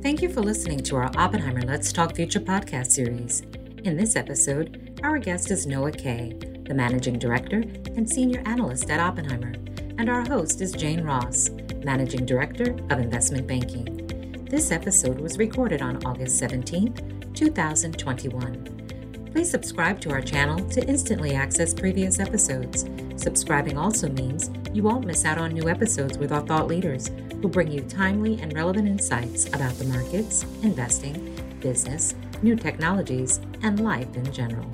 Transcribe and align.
Thank 0.00 0.22
you 0.22 0.28
for 0.28 0.42
listening 0.42 0.78
to 0.84 0.94
our 0.94 1.10
Oppenheimer 1.16 1.62
Let's 1.62 1.92
Talk 1.92 2.14
Future 2.14 2.38
podcast 2.38 2.92
series. 2.92 3.40
In 3.82 3.96
this 3.96 4.14
episode, 4.14 4.96
our 5.02 5.18
guest 5.18 5.50
is 5.50 5.66
Noah 5.66 5.90
Kaye, 5.90 6.38
the 6.68 6.72
Managing 6.72 7.18
Director 7.18 7.64
and 7.96 8.08
Senior 8.08 8.40
Analyst 8.46 8.88
at 8.90 9.00
Oppenheimer, 9.00 9.54
and 9.98 10.08
our 10.08 10.24
host 10.24 10.60
is 10.60 10.70
Jane 10.70 11.02
Ross, 11.02 11.50
Managing 11.82 12.24
Director 12.24 12.76
of 12.90 13.00
Investment 13.00 13.48
Banking. 13.48 14.46
This 14.48 14.70
episode 14.70 15.20
was 15.20 15.36
recorded 15.36 15.82
on 15.82 16.06
August 16.06 16.38
17, 16.38 17.32
2021. 17.34 19.30
Please 19.32 19.50
subscribe 19.50 20.00
to 20.02 20.12
our 20.12 20.22
channel 20.22 20.64
to 20.70 20.86
instantly 20.86 21.34
access 21.34 21.74
previous 21.74 22.20
episodes. 22.20 22.84
Subscribing 23.16 23.76
also 23.76 24.08
means 24.08 24.48
you 24.72 24.84
won't 24.84 25.06
miss 25.06 25.24
out 25.24 25.38
on 25.38 25.52
new 25.52 25.68
episodes 25.68 26.18
with 26.18 26.30
our 26.30 26.46
thought 26.46 26.68
leaders 26.68 27.10
who 27.40 27.48
bring 27.48 27.70
you 27.70 27.80
timely 27.82 28.40
and 28.40 28.52
relevant 28.52 28.88
insights 28.88 29.46
about 29.48 29.72
the 29.74 29.84
markets, 29.84 30.44
investing, 30.62 31.36
business, 31.60 32.14
new 32.42 32.56
technologies, 32.56 33.40
and 33.62 33.80
life 33.84 34.14
in 34.16 34.32
general. 34.32 34.68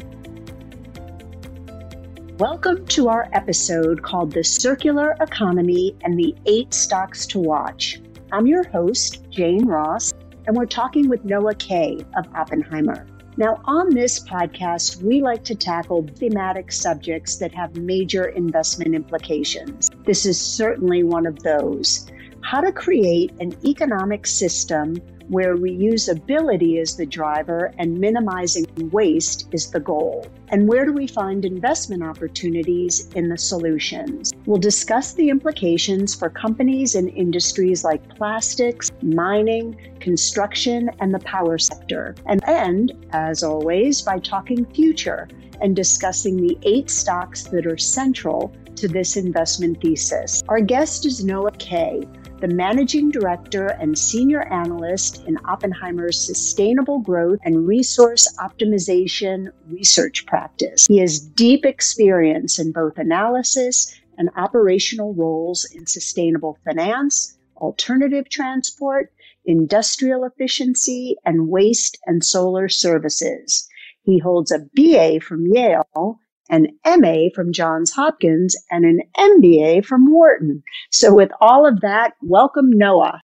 Welcome 2.38 2.86
to 2.86 3.08
our 3.08 3.28
episode 3.32 4.02
called 4.02 4.32
The 4.32 4.42
Circular 4.42 5.14
Economy 5.20 5.94
and 6.02 6.18
the 6.18 6.34
Eight 6.46 6.72
Stocks 6.72 7.26
to 7.26 7.38
Watch. 7.38 8.00
I'm 8.32 8.46
your 8.46 8.66
host, 8.68 9.28
Jane 9.30 9.66
Ross, 9.66 10.12
and 10.46 10.56
we're 10.56 10.66
talking 10.66 11.08
with 11.08 11.24
Noah 11.24 11.54
Kaye 11.54 12.00
of 12.16 12.26
Oppenheimer. 12.34 13.06
Now, 13.36 13.60
on 13.64 13.90
this 13.90 14.20
podcast, 14.20 15.02
we 15.02 15.20
like 15.20 15.44
to 15.44 15.54
tackle 15.54 16.06
thematic 16.16 16.72
subjects 16.72 17.36
that 17.36 17.52
have 17.52 17.76
major 17.76 18.26
investment 18.26 18.94
implications. 18.94 19.90
This 20.04 20.24
is 20.24 20.40
certainly 20.40 21.02
one 21.02 21.26
of 21.26 21.42
those. 21.42 22.08
How 22.44 22.60
to 22.60 22.72
create 22.72 23.32
an 23.40 23.54
economic 23.64 24.26
system 24.26 24.96
where 25.28 25.56
reusability 25.56 26.78
is 26.78 26.94
the 26.94 27.06
driver 27.06 27.72
and 27.78 27.98
minimizing 27.98 28.66
waste 28.92 29.48
is 29.50 29.70
the 29.70 29.80
goal. 29.80 30.26
And 30.48 30.68
where 30.68 30.84
do 30.84 30.92
we 30.92 31.06
find 31.06 31.46
investment 31.46 32.02
opportunities 32.02 33.08
in 33.14 33.30
the 33.30 33.38
solutions? 33.38 34.30
We'll 34.44 34.58
discuss 34.58 35.14
the 35.14 35.30
implications 35.30 36.14
for 36.14 36.28
companies 36.28 36.94
and 36.94 37.08
industries 37.08 37.82
like 37.82 38.06
plastics, 38.14 38.92
mining, 39.00 39.78
construction, 39.98 40.90
and 41.00 41.14
the 41.14 41.20
power 41.20 41.56
sector. 41.56 42.14
And 42.26 42.44
end, 42.46 42.92
as 43.12 43.42
always, 43.42 44.02
by 44.02 44.18
talking 44.18 44.66
future 44.66 45.28
and 45.62 45.74
discussing 45.74 46.36
the 46.36 46.58
eight 46.64 46.90
stocks 46.90 47.44
that 47.44 47.66
are 47.66 47.78
central 47.78 48.54
to 48.76 48.86
this 48.86 49.16
investment 49.16 49.80
thesis. 49.80 50.42
Our 50.48 50.60
guest 50.60 51.06
is 51.06 51.24
Noah 51.24 51.52
Kaye 51.52 52.06
the 52.44 52.54
managing 52.54 53.10
director 53.10 53.68
and 53.68 53.98
senior 53.98 54.42
analyst 54.52 55.24
in 55.26 55.38
Oppenheimer's 55.46 56.20
Sustainable 56.20 56.98
Growth 56.98 57.38
and 57.42 57.66
Resource 57.66 58.28
Optimization 58.38 59.50
Research 59.66 60.26
Practice. 60.26 60.84
He 60.86 60.98
has 60.98 61.18
deep 61.18 61.64
experience 61.64 62.58
in 62.58 62.70
both 62.70 62.98
analysis 62.98 63.98
and 64.18 64.28
operational 64.36 65.14
roles 65.14 65.64
in 65.72 65.86
sustainable 65.86 66.58
finance, 66.66 67.38
alternative 67.56 68.28
transport, 68.28 69.10
industrial 69.46 70.24
efficiency, 70.24 71.16
and 71.24 71.48
waste 71.48 71.96
and 72.04 72.22
solar 72.22 72.68
services. 72.68 73.66
He 74.02 74.18
holds 74.18 74.52
a 74.52 74.66
BA 74.74 75.20
from 75.20 75.46
Yale 75.46 76.20
an 76.50 76.68
MA 76.86 77.28
from 77.34 77.52
Johns 77.52 77.92
Hopkins, 77.92 78.56
and 78.70 78.84
an 78.84 79.00
MBA 79.16 79.84
from 79.84 80.10
Wharton. 80.10 80.62
So, 80.90 81.14
with 81.14 81.30
all 81.40 81.66
of 81.66 81.80
that, 81.80 82.14
welcome, 82.22 82.70
Noah. 82.70 83.20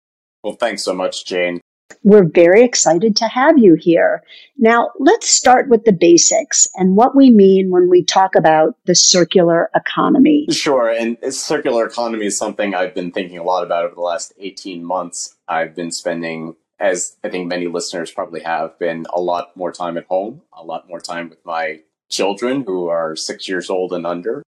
Well, 0.43 0.55
thanks 0.55 0.85
so 0.85 0.95
much, 0.95 1.27
Jane. 1.27 1.61
We're 2.03 2.29
very 2.29 2.63
excited 2.63 3.17
to 3.17 3.29
have 3.29 3.59
you 3.59 3.77
here. 3.79 4.23
Now, 4.59 4.91
let's 4.99 5.29
start 5.29 5.69
with 5.69 5.85
the 5.85 5.93
basics 5.93 6.67
and 6.77 6.97
what 6.97 7.17
we 7.17 7.31
mean 7.31 7.71
when 7.71 7.89
we 7.89 8.05
talk 8.05 8.35
about 8.37 8.77
the 8.87 8.95
circular 8.95 9.71
economy. 9.75 10.47
Sure. 10.51 10.89
And 10.89 11.17
circular 11.35 11.87
economy 11.87 12.27
is 12.27 12.39
something 12.39 12.75
I've 12.75 12.95
been 12.95 13.11
thinking 13.11 13.39
a 13.39 13.43
lot 13.43 13.65
about 13.65 13.85
over 13.85 13.95
the 13.95 14.01
last 14.01 14.33
18 14.39 14.85
months. 14.85 15.37
I've 15.49 15.75
been 15.75 15.91
spending, 15.91 16.55
as 16.79 17.17
I 17.25 17.29
think 17.29 17.49
many 17.49 17.67
listeners 17.67 18.11
probably 18.11 18.43
have, 18.43 18.79
been 18.79 19.07
a 19.13 19.21
lot 19.21 19.57
more 19.57 19.73
time 19.73 19.97
at 19.97 20.07
home, 20.07 20.43
a 20.53 20.65
lot 20.65 20.89
more 20.89 21.01
time 21.01 21.29
with 21.29 21.45
my 21.45 21.81
children 22.11 22.65
who 22.67 22.89
are 22.89 23.17
six 23.17 23.49
years 23.49 23.71
old 23.71 23.93
and 23.93 24.07
under, 24.07 24.43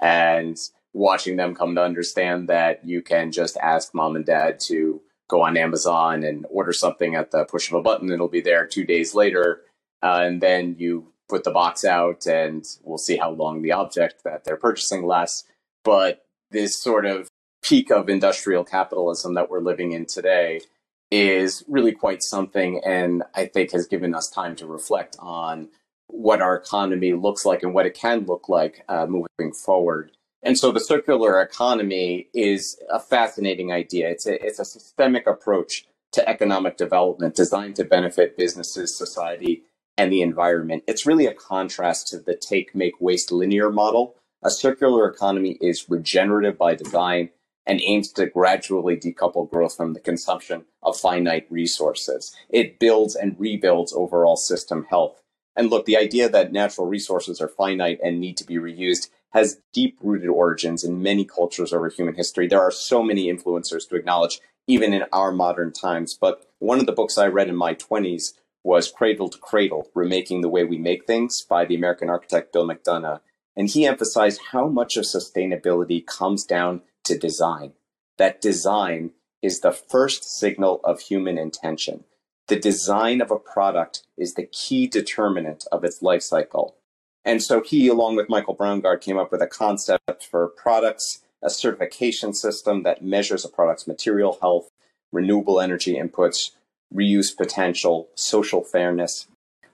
and 0.00 0.56
watching 0.92 1.36
them 1.36 1.54
come 1.54 1.74
to 1.74 1.82
understand 1.82 2.48
that 2.48 2.84
you 2.84 3.02
can 3.02 3.30
just 3.30 3.56
ask 3.58 3.94
mom 3.94 4.16
and 4.16 4.26
dad 4.26 4.58
to 4.60 5.00
go 5.28 5.42
on 5.42 5.56
Amazon 5.56 6.24
and 6.24 6.46
order 6.50 6.72
something 6.72 7.14
at 7.14 7.30
the 7.30 7.44
push 7.44 7.68
of 7.68 7.74
a 7.74 7.82
button. 7.82 8.10
It'll 8.10 8.28
be 8.28 8.40
there 8.40 8.66
two 8.66 8.84
days 8.84 9.14
later. 9.14 9.62
Uh, 10.02 10.20
and 10.22 10.40
then 10.40 10.76
you 10.78 11.12
put 11.28 11.44
the 11.44 11.50
box 11.50 11.84
out 11.84 12.26
and 12.26 12.64
we'll 12.82 12.98
see 12.98 13.16
how 13.16 13.30
long 13.30 13.60
the 13.60 13.72
object 13.72 14.24
that 14.24 14.44
they're 14.44 14.56
purchasing 14.56 15.04
lasts. 15.04 15.44
But 15.84 16.24
this 16.50 16.80
sort 16.80 17.04
of 17.04 17.28
peak 17.62 17.90
of 17.90 18.08
industrial 18.08 18.64
capitalism 18.64 19.34
that 19.34 19.50
we're 19.50 19.60
living 19.60 19.92
in 19.92 20.06
today 20.06 20.62
is 21.10 21.62
really 21.68 21.92
quite 21.92 22.22
something. 22.22 22.80
And 22.84 23.22
I 23.34 23.46
think 23.46 23.72
has 23.72 23.86
given 23.86 24.14
us 24.14 24.30
time 24.30 24.56
to 24.56 24.66
reflect 24.66 25.16
on 25.18 25.68
what 26.08 26.42
our 26.42 26.56
economy 26.56 27.12
looks 27.12 27.44
like 27.44 27.62
and 27.62 27.72
what 27.72 27.86
it 27.86 27.94
can 27.94 28.26
look 28.26 28.48
like 28.48 28.84
uh, 28.88 29.06
moving 29.06 29.52
forward. 29.52 30.10
And 30.42 30.58
so 30.58 30.72
the 30.72 30.80
circular 30.80 31.40
economy 31.40 32.28
is 32.34 32.78
a 32.90 33.00
fascinating 33.00 33.72
idea. 33.72 34.08
It's 34.08 34.26
a, 34.26 34.44
it's 34.44 34.58
a 34.58 34.64
systemic 34.64 35.26
approach 35.26 35.86
to 36.12 36.28
economic 36.28 36.76
development 36.76 37.34
designed 37.34 37.76
to 37.76 37.84
benefit 37.84 38.36
businesses, 38.36 38.96
society, 38.96 39.64
and 39.96 40.12
the 40.12 40.22
environment. 40.22 40.84
It's 40.86 41.06
really 41.06 41.26
a 41.26 41.34
contrast 41.34 42.08
to 42.08 42.18
the 42.18 42.36
take, 42.36 42.74
make, 42.74 43.00
waste 43.00 43.32
linear 43.32 43.70
model. 43.70 44.14
A 44.42 44.50
circular 44.50 45.08
economy 45.08 45.58
is 45.60 45.90
regenerative 45.90 46.56
by 46.56 46.76
design 46.76 47.30
and 47.66 47.82
aims 47.82 48.10
to 48.12 48.26
gradually 48.26 48.96
decouple 48.96 49.50
growth 49.50 49.76
from 49.76 49.92
the 49.92 50.00
consumption 50.00 50.64
of 50.82 50.96
finite 50.96 51.46
resources. 51.50 52.34
It 52.48 52.78
builds 52.78 53.14
and 53.14 53.36
rebuilds 53.38 53.92
overall 53.92 54.36
system 54.36 54.86
health. 54.88 55.20
And 55.58 55.70
look, 55.70 55.86
the 55.86 55.96
idea 55.96 56.28
that 56.28 56.52
natural 56.52 56.86
resources 56.86 57.40
are 57.40 57.48
finite 57.48 57.98
and 58.02 58.20
need 58.20 58.36
to 58.36 58.46
be 58.46 58.54
reused 58.54 59.08
has 59.30 59.60
deep 59.72 59.98
rooted 60.00 60.28
origins 60.28 60.84
in 60.84 61.02
many 61.02 61.24
cultures 61.24 61.72
over 61.72 61.88
human 61.88 62.14
history. 62.14 62.46
There 62.46 62.62
are 62.62 62.70
so 62.70 63.02
many 63.02 63.26
influencers 63.26 63.88
to 63.88 63.96
acknowledge, 63.96 64.40
even 64.68 64.94
in 64.94 65.04
our 65.12 65.32
modern 65.32 65.72
times. 65.72 66.14
But 66.14 66.48
one 66.60 66.78
of 66.78 66.86
the 66.86 66.92
books 66.92 67.18
I 67.18 67.26
read 67.26 67.48
in 67.48 67.56
my 67.56 67.74
20s 67.74 68.34
was 68.62 68.88
Cradle 68.90 69.28
to 69.30 69.38
Cradle 69.38 69.90
Remaking 69.96 70.42
the 70.42 70.48
Way 70.48 70.62
We 70.62 70.78
Make 70.78 71.06
Things 71.06 71.42
by 71.42 71.64
the 71.64 71.74
American 71.74 72.08
architect 72.08 72.52
Bill 72.52 72.66
McDonough. 72.66 73.20
And 73.56 73.68
he 73.68 73.84
emphasized 73.84 74.40
how 74.52 74.68
much 74.68 74.96
of 74.96 75.06
sustainability 75.06 76.06
comes 76.06 76.44
down 76.44 76.82
to 77.02 77.18
design. 77.18 77.72
That 78.16 78.40
design 78.40 79.10
is 79.42 79.58
the 79.58 79.72
first 79.72 80.22
signal 80.22 80.80
of 80.84 81.00
human 81.00 81.36
intention. 81.36 82.04
The 82.48 82.56
design 82.58 83.20
of 83.20 83.30
a 83.30 83.38
product 83.38 84.04
is 84.16 84.32
the 84.32 84.46
key 84.46 84.86
determinant 84.86 85.66
of 85.70 85.84
its 85.84 86.00
life 86.00 86.22
cycle. 86.22 86.76
And 87.22 87.42
so 87.42 87.60
he, 87.60 87.88
along 87.88 88.16
with 88.16 88.30
Michael 88.30 88.56
Braungart, 88.56 89.02
came 89.02 89.18
up 89.18 89.30
with 89.30 89.42
a 89.42 89.46
concept 89.46 90.24
for 90.24 90.48
products, 90.48 91.20
a 91.42 91.50
certification 91.50 92.32
system 92.32 92.84
that 92.84 93.04
measures 93.04 93.44
a 93.44 93.50
product's 93.50 93.86
material 93.86 94.38
health, 94.40 94.70
renewable 95.12 95.60
energy 95.60 95.96
inputs, 95.96 96.52
reuse 96.92 97.36
potential, 97.36 98.08
social 98.14 98.64
fairness. 98.64 99.26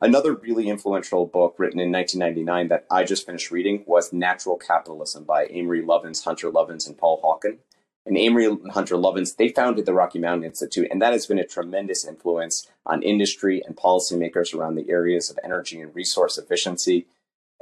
Another 0.03 0.35
really 0.35 0.69
influential 0.69 1.27
book 1.27 1.55
written 1.59 1.79
in 1.79 1.93
1999 1.93 2.69
that 2.69 2.87
I 2.91 3.05
just 3.05 3.25
finished 3.25 3.53
reading 3.53 3.85
was 3.87 4.13
Natural 4.13 4.57
Capitalism 4.57 5.23
by 5.23 5.47
Amory 5.47 5.83
Lovins, 5.83 6.25
Hunter 6.25 6.51
Lovins, 6.51 6.89
and 6.89 6.99
Paul 6.99 7.23
Hawken 7.23 7.59
and 8.07 8.19
Amory 8.19 8.47
and 8.47 8.71
Hunter 8.73 8.97
Lovins, 8.97 9.37
they 9.37 9.49
founded 9.49 9.87
the 9.87 9.95
Rocky 9.95 10.19
Mountain 10.19 10.45
Institute, 10.45 10.89
and 10.91 11.01
that 11.01 11.13
has 11.13 11.27
been 11.27 11.39
a 11.39 11.47
tremendous 11.47 12.05
influence 12.05 12.69
on 12.85 13.03
industry 13.03 13.63
and 13.67 13.77
policymakers 13.77 14.55
around 14.55 14.75
the 14.75 14.91
areas 14.91 15.31
of 15.31 15.39
energy 15.43 15.81
and 15.81 15.95
resource 15.95 16.37
efficiency. 16.37 17.07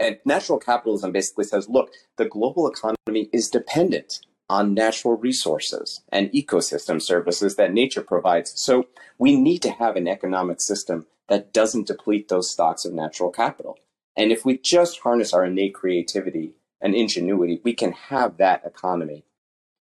And 0.00 0.18
natural 0.24 0.58
capitalism 0.58 1.12
basically 1.12 1.44
says, 1.44 1.68
look, 1.68 1.92
the 2.16 2.24
global 2.24 2.68
economy 2.68 3.28
is 3.32 3.50
dependent 3.50 4.20
on 4.48 4.74
natural 4.74 5.16
resources 5.16 6.02
and 6.10 6.30
ecosystem 6.32 7.00
services 7.00 7.56
that 7.56 7.72
nature 7.72 8.02
provides. 8.02 8.52
So 8.60 8.88
we 9.18 9.40
need 9.40 9.60
to 9.62 9.70
have 9.70 9.96
an 9.96 10.08
economic 10.08 10.60
system 10.60 11.06
that 11.28 11.52
doesn't 11.52 11.86
deplete 11.86 12.28
those 12.28 12.50
stocks 12.50 12.84
of 12.84 12.92
natural 12.92 13.30
capital. 13.30 13.78
And 14.16 14.32
if 14.32 14.44
we 14.44 14.58
just 14.58 15.00
harness 15.00 15.32
our 15.32 15.44
innate 15.44 15.74
creativity 15.74 16.52
and 16.80 16.94
ingenuity, 16.94 17.60
we 17.62 17.72
can 17.72 17.92
have 17.92 18.36
that 18.38 18.62
economy 18.66 19.24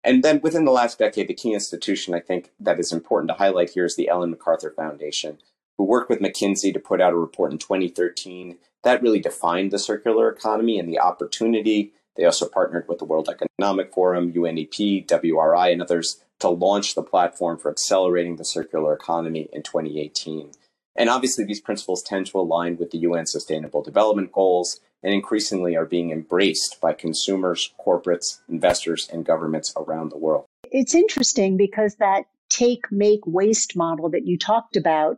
and 0.04 0.24
then 0.24 0.40
within 0.42 0.66
the 0.66 0.72
last 0.72 1.00
decade, 1.00 1.28
the 1.28 1.34
key 1.34 1.54
institution 1.54 2.14
I 2.14 2.20
think 2.20 2.52
that 2.60 2.80
is 2.80 2.92
important 2.92 3.30
to 3.30 3.36
highlight 3.36 3.72
here 3.72 3.86
is 3.86 3.96
the 3.96 4.10
Ellen 4.10 4.32
MacArthur 4.32 4.72
Foundation, 4.72 5.40
who 5.78 5.84
worked 5.84 6.10
with 6.10 6.20
McKinsey 6.20 6.74
to 6.74 6.80
put 6.80 7.02
out 7.02 7.14
a 7.14 7.18
report 7.18 7.52
in 7.52 7.58
2013 7.58 8.58
that 8.84 9.02
really 9.02 9.20
defined 9.20 9.72
the 9.72 9.80
circular 9.80 10.30
economy 10.30 10.80
and 10.80 10.88
the 10.88 11.00
opportunity. 11.00 11.94
They 12.16 12.26
also 12.26 12.48
partnered 12.48 12.88
with 12.88 13.00
the 13.00 13.06
World 13.06 13.30
Economic 13.30 13.94
Forum, 13.94 14.34
UNEP, 14.34 15.06
WRI, 15.08 15.72
and 15.72 15.82
others 15.82 16.22
to 16.40 16.50
launch 16.50 16.96
the 16.96 17.04
platform 17.04 17.58
for 17.58 17.70
accelerating 17.70 18.38
the 18.38 18.46
circular 18.46 18.94
economy 18.94 19.50
in 19.52 19.64
2018. 19.64 20.52
And 20.96 21.10
obviously, 21.10 21.44
these 21.44 21.62
principles 21.62 22.02
tend 22.02 22.28
to 22.28 22.40
align 22.40 22.78
with 22.78 22.92
the 22.92 23.00
UN 23.00 23.26
Sustainable 23.26 23.82
Development 23.82 24.32
Goals 24.32 24.80
and 25.04 25.14
increasingly 25.14 25.76
are 25.76 25.86
being 25.86 26.12
embraced 26.12 26.80
by 26.82 26.94
consumers, 26.94 27.74
corporates, 27.80 28.40
investors, 28.50 29.10
and 29.12 29.26
governments 29.26 29.74
around 29.78 30.12
the 30.12 30.18
world. 30.18 30.46
It's 30.72 30.94
interesting 30.94 31.58
because 31.58 31.96
that 31.96 32.26
take, 32.50 32.92
make, 32.92 33.22
waste 33.26 33.76
model 33.76 34.10
that 34.10 34.26
you 34.26 34.38
talked 34.38 34.76
about 34.76 35.18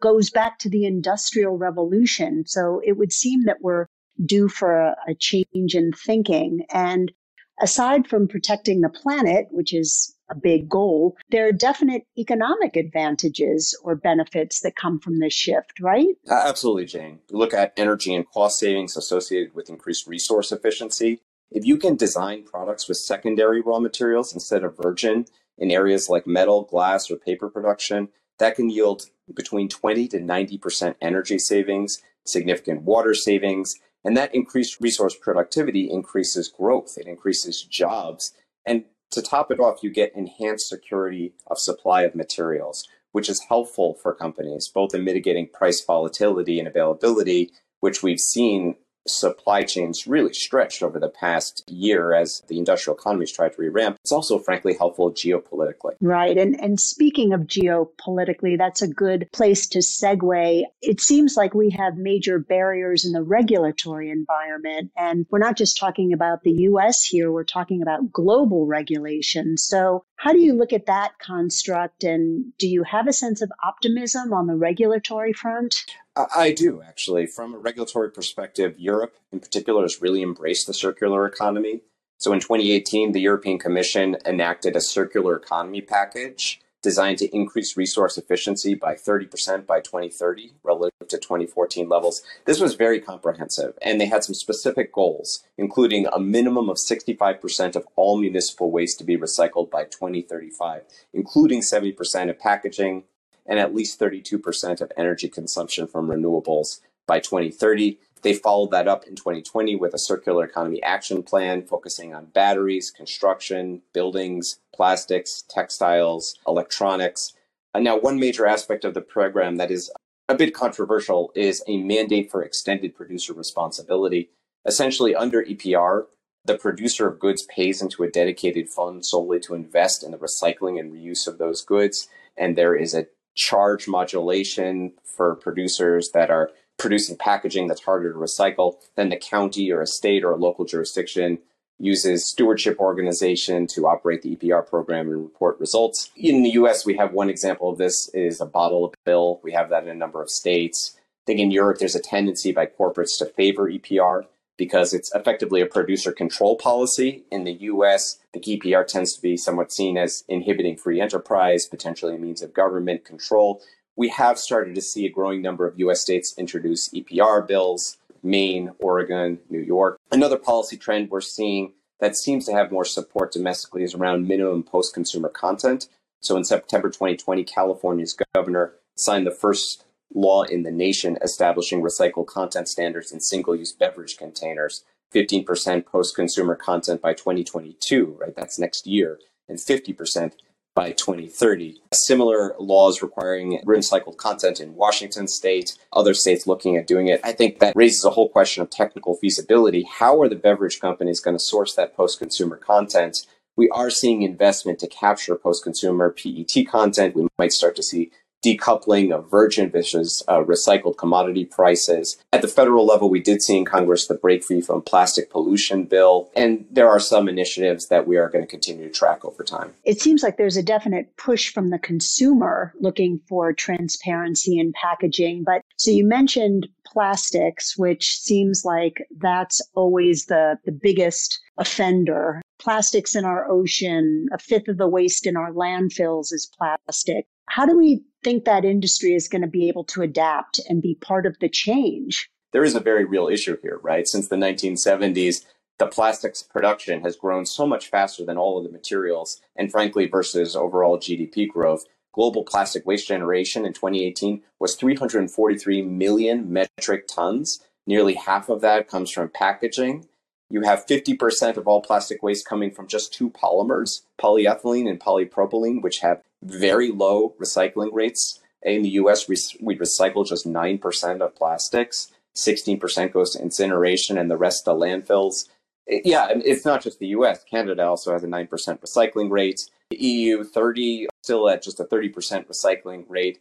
goes 0.00 0.30
back 0.30 0.58
to 0.58 0.68
the 0.68 0.84
Industrial 0.84 1.56
Revolution. 1.56 2.44
So 2.46 2.80
it 2.84 2.96
would 2.98 3.12
seem 3.12 3.44
that 3.44 3.62
we're 3.62 3.86
due 4.24 4.48
for 4.48 4.78
a, 4.78 4.96
a 5.08 5.14
change 5.14 5.74
in 5.74 5.92
thinking. 5.92 6.66
And 6.72 7.12
aside 7.60 8.06
from 8.08 8.28
protecting 8.28 8.80
the 8.80 8.88
planet, 8.88 9.46
which 9.50 9.72
is 9.72 10.11
a 10.32 10.38
big 10.38 10.68
goal, 10.68 11.16
there 11.30 11.46
are 11.46 11.52
definite 11.52 12.06
economic 12.18 12.76
advantages 12.76 13.78
or 13.84 13.94
benefits 13.94 14.60
that 14.60 14.76
come 14.76 14.98
from 14.98 15.18
this 15.18 15.34
shift, 15.34 15.78
right? 15.80 16.14
Absolutely, 16.28 16.86
Jane. 16.86 17.20
We 17.30 17.38
look 17.38 17.54
at 17.54 17.72
energy 17.76 18.14
and 18.14 18.28
cost 18.28 18.58
savings 18.58 18.96
associated 18.96 19.54
with 19.54 19.68
increased 19.68 20.06
resource 20.06 20.50
efficiency. 20.50 21.20
If 21.50 21.66
you 21.66 21.76
can 21.76 21.96
design 21.96 22.44
products 22.44 22.88
with 22.88 22.96
secondary 22.96 23.60
raw 23.60 23.78
materials 23.78 24.32
instead 24.32 24.64
of 24.64 24.76
virgin 24.76 25.26
in 25.58 25.70
areas 25.70 26.08
like 26.08 26.26
metal, 26.26 26.62
glass, 26.62 27.10
or 27.10 27.16
paper 27.16 27.50
production, 27.50 28.08
that 28.38 28.56
can 28.56 28.70
yield 28.70 29.04
between 29.34 29.68
20 29.68 30.08
to 30.08 30.18
90% 30.18 30.94
energy 31.00 31.38
savings, 31.38 32.02
significant 32.24 32.82
water 32.82 33.14
savings, 33.14 33.74
and 34.04 34.16
that 34.16 34.34
increased 34.34 34.80
resource 34.80 35.14
productivity 35.14 35.90
increases 35.90 36.48
growth, 36.48 36.96
it 36.96 37.06
increases 37.06 37.62
jobs. 37.62 38.32
And 38.66 38.84
to 39.12 39.22
top 39.22 39.50
it 39.50 39.60
off, 39.60 39.82
you 39.82 39.90
get 39.90 40.14
enhanced 40.14 40.68
security 40.68 41.34
of 41.46 41.58
supply 41.58 42.02
of 42.02 42.14
materials, 42.14 42.88
which 43.12 43.28
is 43.28 43.44
helpful 43.48 43.94
for 44.02 44.14
companies, 44.14 44.68
both 44.68 44.94
in 44.94 45.04
mitigating 45.04 45.48
price 45.48 45.84
volatility 45.84 46.58
and 46.58 46.68
availability, 46.68 47.50
which 47.80 48.02
we've 48.02 48.20
seen 48.20 48.76
supply 49.06 49.62
chains 49.62 50.06
really 50.06 50.32
stretched 50.32 50.82
over 50.82 50.98
the 50.98 51.08
past 51.08 51.64
year 51.68 52.14
as 52.14 52.42
the 52.48 52.58
industrial 52.58 52.96
economies 52.96 53.32
tried 53.32 53.52
to 53.52 53.60
re-ramp. 53.60 53.98
It's 54.00 54.12
also 54.12 54.38
frankly 54.38 54.74
helpful 54.74 55.12
geopolitically. 55.12 55.94
Right. 56.00 56.36
And 56.36 56.58
and 56.60 56.78
speaking 56.78 57.32
of 57.32 57.42
geopolitically, 57.42 58.56
that's 58.58 58.82
a 58.82 58.88
good 58.88 59.28
place 59.32 59.68
to 59.68 59.78
segue. 59.78 60.62
It 60.80 61.00
seems 61.00 61.36
like 61.36 61.54
we 61.54 61.70
have 61.70 61.96
major 61.96 62.38
barriers 62.38 63.04
in 63.04 63.12
the 63.12 63.22
regulatory 63.22 64.10
environment. 64.10 64.90
And 64.96 65.26
we're 65.30 65.38
not 65.38 65.56
just 65.56 65.78
talking 65.78 66.12
about 66.12 66.42
the 66.42 66.52
US 66.52 67.04
here, 67.04 67.30
we're 67.30 67.44
talking 67.44 67.82
about 67.82 68.12
global 68.12 68.66
regulation. 68.66 69.56
So 69.56 70.04
how 70.22 70.32
do 70.32 70.38
you 70.38 70.52
look 70.52 70.72
at 70.72 70.86
that 70.86 71.18
construct 71.18 72.04
and 72.04 72.56
do 72.56 72.68
you 72.68 72.84
have 72.84 73.08
a 73.08 73.12
sense 73.12 73.42
of 73.42 73.50
optimism 73.64 74.32
on 74.32 74.46
the 74.46 74.54
regulatory 74.54 75.32
front? 75.32 75.84
I 76.14 76.52
do 76.52 76.80
actually. 76.80 77.26
From 77.26 77.54
a 77.54 77.58
regulatory 77.58 78.08
perspective, 78.12 78.78
Europe 78.78 79.16
in 79.32 79.40
particular 79.40 79.82
has 79.82 80.00
really 80.00 80.22
embraced 80.22 80.68
the 80.68 80.74
circular 80.74 81.26
economy. 81.26 81.80
So 82.18 82.32
in 82.32 82.38
2018, 82.38 83.10
the 83.10 83.20
European 83.20 83.58
Commission 83.58 84.16
enacted 84.24 84.76
a 84.76 84.80
circular 84.80 85.34
economy 85.34 85.80
package 85.80 86.60
designed 86.82 87.18
to 87.18 87.34
increase 87.34 87.76
resource 87.76 88.18
efficiency 88.18 88.74
by 88.74 88.94
30% 88.94 89.66
by 89.66 89.80
2030 89.80 90.52
relative 90.64 91.08
to 91.08 91.16
2014 91.16 91.88
levels. 91.88 92.22
This 92.44 92.60
was 92.60 92.74
very 92.74 93.00
comprehensive, 93.00 93.78
and 93.80 94.00
they 94.00 94.06
had 94.06 94.24
some 94.24 94.34
specific 94.34 94.92
goals, 94.92 95.44
including 95.56 96.06
a 96.06 96.18
minimum 96.18 96.68
of 96.68 96.76
65% 96.76 97.76
of 97.76 97.86
all 97.96 98.18
municipal 98.18 98.70
waste 98.70 98.98
to 98.98 99.04
be 99.04 99.16
recycled 99.16 99.70
by 99.70 99.84
2035, 99.84 100.82
including 101.14 101.60
70% 101.60 102.28
of 102.28 102.38
packaging, 102.38 103.04
and 103.46 103.58
at 103.58 103.74
least 103.74 104.00
32% 104.00 104.80
of 104.80 104.92
energy 104.96 105.28
consumption 105.28 105.86
from 105.86 106.08
renewables 106.08 106.80
by 107.06 107.20
2030. 107.20 107.98
They 108.22 108.34
followed 108.34 108.70
that 108.70 108.88
up 108.88 109.04
in 109.04 109.16
2020 109.16 109.76
with 109.76 109.94
a 109.94 109.98
circular 109.98 110.44
economy 110.44 110.82
action 110.82 111.22
plan 111.22 111.64
focusing 111.64 112.14
on 112.14 112.26
batteries, 112.26 112.90
construction, 112.90 113.82
buildings, 113.92 114.60
plastics, 114.74 115.42
textiles, 115.48 116.36
electronics. 116.46 117.34
And 117.74 117.84
now, 117.84 117.98
one 117.98 118.20
major 118.20 118.46
aspect 118.46 118.84
of 118.84 118.94
the 118.94 119.00
program 119.00 119.56
that 119.56 119.70
is 119.70 119.90
a 120.28 120.34
bit 120.34 120.54
controversial 120.54 121.32
is 121.34 121.62
a 121.66 121.78
mandate 121.78 122.30
for 122.30 122.42
extended 122.42 122.94
producer 122.94 123.32
responsibility. 123.32 124.30
Essentially, 124.64 125.14
under 125.16 125.42
EPR, 125.42 126.04
the 126.44 126.58
producer 126.58 127.08
of 127.08 127.18
goods 127.18 127.44
pays 127.44 127.82
into 127.82 128.02
a 128.02 128.10
dedicated 128.10 128.68
fund 128.68 129.04
solely 129.04 129.40
to 129.40 129.54
invest 129.54 130.04
in 130.04 130.12
the 130.12 130.18
recycling 130.18 130.78
and 130.78 130.92
reuse 130.92 131.26
of 131.26 131.38
those 131.38 131.62
goods. 131.62 132.08
And 132.36 132.56
there 132.56 132.74
is 132.74 132.94
a 132.94 133.06
charge 133.34 133.88
modulation 133.88 134.92
for 135.04 135.34
producers 135.34 136.10
that 136.12 136.30
are 136.30 136.50
producing 136.82 137.16
packaging 137.16 137.68
that's 137.68 137.84
harder 137.84 138.12
to 138.12 138.18
recycle, 138.18 138.74
then 138.96 139.08
the 139.08 139.16
county 139.16 139.70
or 139.70 139.80
a 139.80 139.86
state 139.86 140.24
or 140.24 140.32
a 140.32 140.36
local 140.36 140.64
jurisdiction 140.64 141.38
uses 141.78 142.28
stewardship 142.28 142.78
organization 142.78 143.66
to 143.68 143.86
operate 143.86 144.22
the 144.22 144.36
EPR 144.36 144.68
program 144.68 145.08
and 145.08 145.22
report 145.22 145.58
results. 145.60 146.10
In 146.16 146.42
the 146.42 146.50
US, 146.50 146.84
we 146.84 146.96
have 146.96 147.12
one 147.12 147.30
example 147.30 147.70
of 147.70 147.78
this 147.78 148.08
is 148.12 148.40
a 148.40 148.46
bottle 148.46 148.92
bill. 149.04 149.40
We 149.42 149.52
have 149.52 149.70
that 149.70 149.84
in 149.84 149.90
a 149.90 149.94
number 149.94 150.20
of 150.20 150.28
states. 150.28 150.96
I 150.96 151.24
think 151.26 151.40
in 151.40 151.52
Europe, 151.52 151.78
there's 151.78 151.94
a 151.94 152.00
tendency 152.00 152.52
by 152.52 152.66
corporates 152.66 153.16
to 153.18 153.26
favor 153.26 153.70
EPR 153.70 154.26
because 154.58 154.92
it's 154.92 155.14
effectively 155.14 155.60
a 155.60 155.66
producer 155.66 156.12
control 156.12 156.56
policy. 156.56 157.24
In 157.30 157.44
the 157.44 157.52
US, 157.52 158.18
the 158.32 158.40
EPR 158.40 158.86
tends 158.86 159.14
to 159.14 159.22
be 159.22 159.36
somewhat 159.36 159.72
seen 159.72 159.96
as 159.96 160.24
inhibiting 160.28 160.76
free 160.76 161.00
enterprise, 161.00 161.66
potentially 161.66 162.16
a 162.16 162.18
means 162.18 162.42
of 162.42 162.52
government 162.52 163.04
control. 163.04 163.62
We 163.96 164.08
have 164.08 164.38
started 164.38 164.74
to 164.74 164.80
see 164.82 165.04
a 165.04 165.10
growing 165.10 165.42
number 165.42 165.66
of 165.66 165.78
US 165.78 166.00
states 166.00 166.34
introduce 166.38 166.88
EPR 166.90 167.46
bills, 167.46 167.98
Maine, 168.22 168.72
Oregon, 168.78 169.38
New 169.50 169.60
York. 169.60 169.98
Another 170.10 170.38
policy 170.38 170.76
trend 170.76 171.10
we're 171.10 171.20
seeing 171.20 171.72
that 172.00 172.16
seems 172.16 172.46
to 172.46 172.52
have 172.52 172.72
more 172.72 172.84
support 172.84 173.32
domestically 173.32 173.82
is 173.82 173.94
around 173.94 174.26
minimum 174.26 174.62
post 174.62 174.94
consumer 174.94 175.28
content. 175.28 175.88
So 176.20 176.36
in 176.36 176.44
September 176.44 176.88
2020, 176.88 177.44
California's 177.44 178.16
governor 178.34 178.74
signed 178.96 179.26
the 179.26 179.30
first 179.30 179.84
law 180.14 180.42
in 180.42 180.62
the 180.62 180.70
nation 180.70 181.18
establishing 181.22 181.82
recycled 181.82 182.26
content 182.26 182.68
standards 182.68 183.12
in 183.12 183.20
single 183.20 183.56
use 183.56 183.72
beverage 183.72 184.16
containers. 184.16 184.84
15% 185.14 185.84
post 185.84 186.16
consumer 186.16 186.54
content 186.54 187.02
by 187.02 187.12
2022, 187.12 188.16
right? 188.18 188.34
That's 188.34 188.58
next 188.58 188.86
year, 188.86 189.18
and 189.48 189.58
50% 189.58 190.32
by 190.74 190.92
2030. 190.92 191.80
Similar 191.92 192.54
laws 192.58 193.02
requiring 193.02 193.60
recycled 193.66 194.16
content 194.16 194.60
in 194.60 194.74
Washington 194.74 195.28
state, 195.28 195.76
other 195.92 196.14
states 196.14 196.46
looking 196.46 196.76
at 196.76 196.86
doing 196.86 197.08
it. 197.08 197.20
I 197.22 197.32
think 197.32 197.58
that 197.58 197.74
raises 197.76 198.04
a 198.04 198.10
whole 198.10 198.28
question 198.28 198.62
of 198.62 198.70
technical 198.70 199.16
feasibility. 199.16 199.86
How 199.98 200.20
are 200.20 200.28
the 200.28 200.36
beverage 200.36 200.80
companies 200.80 201.20
going 201.20 201.36
to 201.36 201.42
source 201.42 201.74
that 201.74 201.96
post 201.96 202.18
consumer 202.18 202.56
content? 202.56 203.26
We 203.54 203.68
are 203.68 203.90
seeing 203.90 204.22
investment 204.22 204.78
to 204.78 204.86
capture 204.86 205.36
post 205.36 205.62
consumer 205.62 206.10
PET 206.10 206.66
content. 206.66 207.14
We 207.14 207.28
might 207.38 207.52
start 207.52 207.76
to 207.76 207.82
see 207.82 208.10
decoupling 208.44 209.14
of 209.14 209.30
virgin 209.30 209.70
versus 209.70 210.22
uh, 210.28 210.42
recycled 210.42 210.96
commodity 210.96 211.44
prices. 211.44 212.16
At 212.32 212.42
the 212.42 212.48
federal 212.48 212.86
level, 212.86 213.08
we 213.08 213.20
did 213.20 213.42
see 213.42 213.56
in 213.56 213.64
Congress 213.64 214.06
the 214.06 214.14
Break 214.14 214.42
Free 214.44 214.60
from 214.60 214.82
Plastic 214.82 215.30
Pollution 215.30 215.84
Bill, 215.84 216.30
and 216.34 216.66
there 216.70 216.88
are 216.88 217.00
some 217.00 217.28
initiatives 217.28 217.88
that 217.88 218.06
we 218.06 218.16
are 218.16 218.28
going 218.28 218.44
to 218.44 218.50
continue 218.50 218.88
to 218.88 218.92
track 218.92 219.24
over 219.24 219.44
time. 219.44 219.72
It 219.84 220.00
seems 220.00 220.22
like 220.22 220.36
there's 220.36 220.56
a 220.56 220.62
definite 220.62 221.16
push 221.16 221.52
from 221.52 221.70
the 221.70 221.78
consumer 221.78 222.72
looking 222.80 223.20
for 223.28 223.52
transparency 223.52 224.58
in 224.58 224.72
packaging. 224.72 225.44
But 225.44 225.62
so 225.76 225.90
you 225.90 226.06
mentioned 226.06 226.68
plastics, 226.84 227.76
which 227.76 228.18
seems 228.18 228.62
like 228.64 229.06
that's 229.18 229.60
always 229.74 230.26
the, 230.26 230.58
the 230.64 230.72
biggest 230.72 231.40
offender. 231.58 232.42
Plastics 232.60 233.16
in 233.16 233.24
our 233.24 233.50
ocean, 233.50 234.26
a 234.32 234.38
fifth 234.38 234.68
of 234.68 234.78
the 234.78 234.88
waste 234.88 235.26
in 235.26 235.36
our 235.36 235.52
landfills 235.52 236.32
is 236.32 236.50
plastic. 236.56 237.26
How 237.46 237.66
do 237.66 237.76
we 237.76 238.02
think 238.24 238.44
that 238.44 238.64
industry 238.64 239.14
is 239.14 239.28
going 239.28 239.42
to 239.42 239.48
be 239.48 239.68
able 239.68 239.84
to 239.84 240.02
adapt 240.02 240.60
and 240.68 240.80
be 240.80 240.94
part 240.94 241.26
of 241.26 241.38
the 241.40 241.48
change? 241.48 242.30
There 242.52 242.64
is 242.64 242.74
a 242.74 242.80
very 242.80 243.04
real 243.04 243.28
issue 243.28 243.56
here, 243.62 243.80
right? 243.82 244.06
Since 244.06 244.28
the 244.28 244.36
1970s, 244.36 245.44
the 245.78 245.86
plastics 245.86 246.42
production 246.42 247.02
has 247.02 247.16
grown 247.16 247.46
so 247.46 247.66
much 247.66 247.88
faster 247.88 248.24
than 248.24 248.36
all 248.36 248.58
of 248.58 248.64
the 248.64 248.70
materials, 248.70 249.40
and 249.56 249.70
frankly, 249.70 250.06
versus 250.06 250.54
overall 250.54 250.98
GDP 250.98 251.48
growth. 251.48 251.84
Global 252.12 252.44
plastic 252.44 252.86
waste 252.86 253.08
generation 253.08 253.64
in 253.64 253.72
2018 253.72 254.42
was 254.60 254.76
343 254.76 255.82
million 255.82 256.52
metric 256.52 257.08
tons. 257.08 257.60
Nearly 257.86 258.14
half 258.14 258.48
of 258.48 258.60
that 258.60 258.86
comes 258.86 259.10
from 259.10 259.30
packaging. 259.30 260.06
You 260.50 260.60
have 260.62 260.86
50% 260.86 261.56
of 261.56 261.66
all 261.66 261.80
plastic 261.80 262.22
waste 262.22 262.46
coming 262.46 262.70
from 262.70 262.86
just 262.86 263.14
two 263.14 263.30
polymers, 263.30 264.02
polyethylene 264.20 264.88
and 264.88 265.00
polypropylene, 265.00 265.80
which 265.80 266.00
have 266.00 266.22
very 266.42 266.90
low 266.90 267.34
recycling 267.40 267.92
rates. 267.92 268.40
In 268.62 268.82
the 268.82 268.90
US, 268.90 269.28
we, 269.28 269.36
recycle 269.76 270.26
just 270.26 270.46
9% 270.46 271.20
of 271.20 271.34
plastics, 271.34 272.12
16% 272.36 273.12
goes 273.12 273.32
to 273.32 273.42
incineration, 273.42 274.18
and 274.18 274.30
the 274.30 274.36
rest 274.36 274.64
to 274.64 274.70
landfills. 274.70 275.48
It, 275.86 276.02
yeah, 276.04 276.28
it's 276.30 276.64
not 276.64 276.82
just 276.82 276.98
the 276.98 277.08
US. 277.08 277.42
Canada 277.44 277.84
also 277.84 278.12
has 278.12 278.22
a 278.22 278.28
9% 278.28 278.48
recycling 278.48 279.30
rate. 279.30 279.60
The 279.90 279.96
EU 279.96 280.44
30, 280.44 281.08
still 281.22 281.48
at 281.48 281.62
just 281.62 281.80
a 281.80 281.84
30% 281.84 282.46
recycling 282.46 283.04
rate. 283.08 283.40